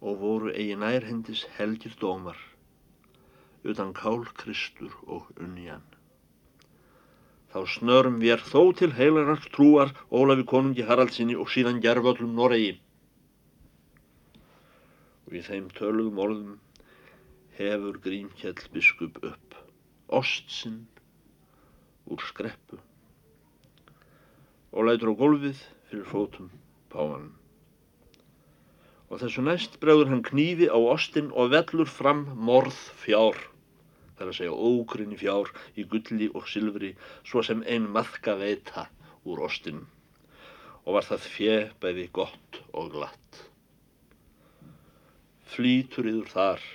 Og 0.00 0.20
voru 0.24 0.52
eigi 0.52 0.76
nærhendis 0.80 1.46
helgir 1.56 1.96
dómar, 2.00 2.38
utan 3.64 3.92
kál 3.96 4.24
Kristur 4.42 4.94
og 5.06 5.28
unjan. 5.36 5.84
Þá 7.50 7.60
snörum 7.66 8.20
við 8.22 8.44
þó 8.46 8.60
til 8.78 8.92
heilarars 8.94 9.48
trúar 9.50 9.90
Ólafi 10.14 10.44
konungi 10.52 10.84
Haraldsinni 10.86 11.34
og 11.34 11.50
síðan 11.50 11.80
gerföllum 11.82 12.36
Noregi. 12.38 12.76
Og 15.26 15.34
í 15.34 15.42
þeim 15.46 15.66
töluðum 15.74 16.22
orðum 16.22 16.54
hefur 17.58 17.98
Grímkjell 18.04 18.62
biskup 18.74 19.18
upp 19.26 19.58
ostsinn 20.20 20.84
úr 22.10 22.22
skreppu 22.30 22.78
og 24.70 24.86
lætur 24.86 25.10
á 25.10 25.14
gólfið 25.18 25.60
fyrir 25.90 26.06
fótum 26.06 26.50
páan. 26.94 27.32
Og 29.10 29.18
þessu 29.22 29.42
næst 29.42 29.80
bregður 29.82 30.12
hann 30.12 30.22
knífi 30.26 30.70
á 30.70 30.78
ostinn 30.78 31.32
og 31.34 31.50
vellur 31.50 31.90
fram 31.90 32.28
morð 32.38 32.78
fjár, 33.02 33.34
það 34.20 34.26
er 34.26 34.32
að 34.34 34.36
segja 34.36 34.56
ógrinni 34.68 35.16
fjár 35.16 35.48
í 35.80 35.86
gulli 35.88 36.26
og 36.36 36.44
silfri, 36.52 36.90
svo 37.24 37.40
sem 37.40 37.64
ein 37.64 37.86
maðka 37.88 38.34
veita 38.36 38.84
úr 39.24 39.40
ostinn 39.46 39.86
og 40.84 40.96
var 40.96 41.06
það 41.08 41.24
fjö 41.32 41.56
bæði 41.80 42.04
gott 42.12 42.58
og 42.76 42.92
glatt. 42.92 43.40
Flýtur 45.48 46.08
yður 46.10 46.28
þar 46.34 46.68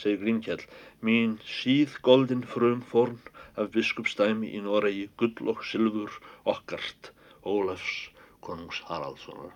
segir 0.00 0.20
Grímkjell, 0.20 0.62
mín 1.04 1.38
síð 1.44 1.96
goldin 2.04 2.44
frum 2.44 2.84
forn 2.92 3.18
af 3.56 3.72
biskupstæmi 3.74 4.52
í 4.56 4.60
Noregi, 4.64 5.08
gull 5.16 5.52
og 5.52 5.64
sylfur 5.64 6.20
okkart 6.48 7.12
Ólafs 7.44 8.10
konungs 8.44 8.80
Haraldssonar. 8.88 9.52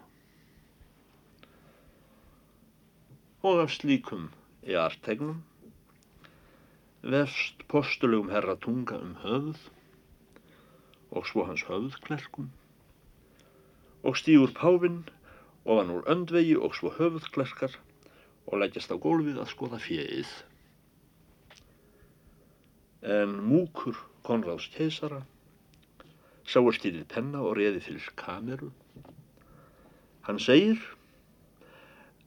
Og 3.44 3.60
af 3.66 3.72
slíkum 3.76 4.30
í 4.64 4.76
artegnum 4.80 5.42
vefst 7.04 7.66
postulegum 7.68 8.30
herra 8.32 8.56
tunga 8.56 8.96
um 8.96 9.16
höfð 9.20 9.66
og 11.12 11.26
svo 11.28 11.44
hans 11.44 11.64
höfðklerkum 11.68 12.48
og 14.08 14.16
stýur 14.20 14.54
pávinn 14.56 15.02
ofan 15.64 15.92
úr 15.92 16.08
öndvegi 16.14 16.56
og 16.56 16.72
svo 16.78 16.92
höfðklerkar 16.96 17.76
og 18.46 18.58
leggjast 18.60 18.92
á 18.92 18.96
gólfið 19.00 19.40
að 19.40 19.50
skoða 19.52 19.80
fjöið. 19.80 20.32
En 23.04 23.36
múkur 23.52 24.00
Konráðs 24.24 24.70
keisara 24.72 25.20
sáur 26.48 26.76
stýrið 26.76 27.04
penna 27.12 27.42
og 27.44 27.58
reði 27.58 27.82
fyrir 27.84 28.08
kameru. 28.16 28.70
Hann 30.24 30.40
segir 30.40 30.80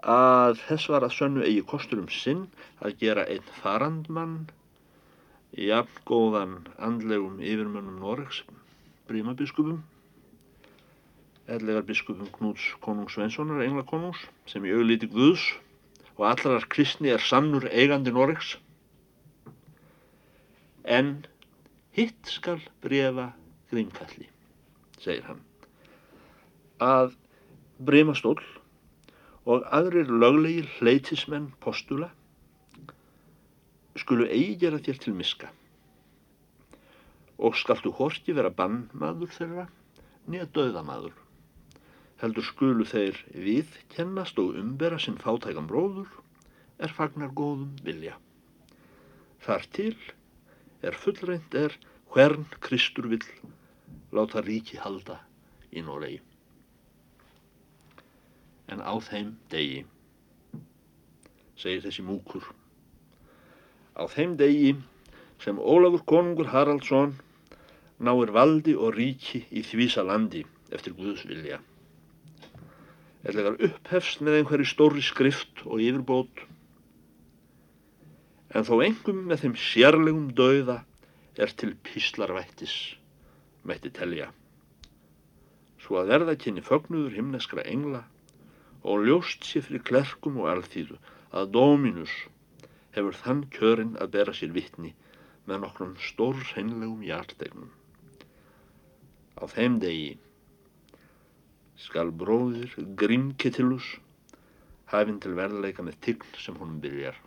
að 0.05 0.59
þess 0.67 0.89
var 0.93 1.05
að 1.05 1.15
sönnu 1.17 1.45
eigi 1.45 1.65
kostur 1.65 2.03
um 2.03 2.09
sinn 2.13 2.45
að 2.85 2.99
gera 3.01 3.25
einn 3.25 3.49
farandmann 3.61 4.37
jafn 5.55 6.01
góðan 6.05 6.55
andlegum 6.77 7.39
yfirmönnum 7.39 7.99
Noregs, 8.01 8.41
brímabiskupum, 9.07 9.83
ellegar 11.47 11.85
biskupum 11.87 12.27
Knúts 12.35 12.73
konungs 12.83 13.15
Svenssonar, 13.15 13.63
englakonungs, 13.63 14.19
sem 14.45 14.65
í 14.67 14.73
auglíti 14.75 15.07
Guðs 15.11 15.45
og 16.17 16.25
allarar 16.27 16.67
kristni 16.67 17.13
er 17.13 17.23
sannur 17.23 17.69
eigandi 17.71 18.11
Noregs. 18.11 18.57
En 20.83 21.25
hitt 21.95 22.27
skal 22.27 22.59
brefa 22.83 23.31
grímkalli, 23.71 24.27
segir 24.99 25.25
hann, 25.27 25.41
að 26.83 27.15
breymastól 27.79 28.39
og 29.47 29.63
aðrir 29.71 30.11
löglegir 30.11 30.67
hleytismenn 30.77 31.53
postula 31.63 32.11
skulu 34.01 34.27
eigi 34.27 34.57
gera 34.63 34.81
þér 34.83 35.03
til 35.03 35.15
miska 35.17 35.53
og 37.37 37.55
skaltu 37.57 37.93
horki 37.93 38.33
vera 38.33 38.49
bannmaður 38.49 39.33
þeirra 39.37 39.67
nýja 40.27 40.49
döðamaður 40.57 41.15
heldur 42.21 42.45
skulu 42.45 42.85
þeir 42.87 43.17
við 43.33 43.75
kennast 43.93 44.39
og 44.41 44.55
umbera 44.57 44.97
sinn 45.01 45.19
fátækan 45.21 45.67
bróður, 45.69 46.09
er 46.81 46.93
fagnar 46.93 47.33
góðum 47.37 47.75
vilja. 47.85 48.15
Þar 49.45 49.67
til 49.75 49.93
er 50.85 50.97
fullreint 50.97 51.57
er 51.57 51.75
hvern 52.13 52.47
Kristur 52.63 53.09
vill 53.11 53.25
láta 54.13 54.41
ríki 54.41 54.79
halda 54.81 55.19
í 55.69 55.83
Noregi. 55.85 56.21
En 58.67 58.81
á 58.83 58.93
þeim 58.99 59.35
degi, 59.51 59.85
segir 61.57 61.85
þessi 61.85 62.03
múkur, 62.03 62.49
á 63.97 64.03
þeim 64.13 64.35
degi 64.39 64.75
sem 65.43 65.57
Ólafur 65.57 66.03
konungur 66.09 66.51
Haraldsson 66.53 67.15
náir 67.97 68.31
valdi 68.33 68.75
og 68.77 68.93
ríki 68.97 69.43
í 69.49 69.63
þvísa 69.65 70.05
landi 70.05 70.43
eftir 70.73 70.93
Guðs 70.97 71.25
vilja. 71.29 71.57
Eða 73.27 73.55
upphefst 73.67 74.21
með 74.21 74.41
einhverju 74.41 74.69
stóri 74.69 75.03
skrift 75.03 75.65
og 75.65 75.81
yfirbót 75.81 76.45
en 78.55 78.67
þó 78.67 78.77
engum 78.85 79.25
með 79.27 79.43
þeim 79.43 79.57
sérlegum 79.59 80.29
dauða 80.37 80.77
er 81.37 81.51
til 81.57 81.73
píslarvættis 81.85 82.75
mætti 83.67 83.91
telja. 83.93 84.29
Svo 85.81 85.99
að 85.99 86.13
verða 86.13 86.37
kynni 86.39 86.63
fögnuður 86.65 87.17
himneskra 87.17 87.65
engla 87.67 88.05
og 88.87 89.03
ljóst 89.07 89.45
sér 89.47 89.65
fyrir 89.67 89.83
klerkum 89.89 90.39
og 90.41 90.49
alþýðu 90.53 90.97
að 91.35 91.51
Dominus 91.57 92.13
hefur 92.97 93.17
þann 93.23 93.43
kjörinn 93.53 93.97
að 94.01 94.13
bera 94.15 94.33
sér 94.35 94.53
vittni 94.55 94.93
með 95.47 95.61
nokkrum 95.63 95.93
stór 96.03 96.39
hreinlegum 96.51 97.03
hjartegnum. 97.05 97.69
Á 99.37 99.43
þeim 99.53 99.77
degi 99.83 100.15
skal 101.77 102.09
bróðir 102.23 102.73
Grímkettilus 102.99 103.93
hafinn 104.91 105.21
til 105.21 105.35
verðleika 105.37 105.85
með 105.85 105.99
tign 106.07 106.37
sem 106.41 106.57
honum 106.57 106.81
byrjar. 106.83 107.17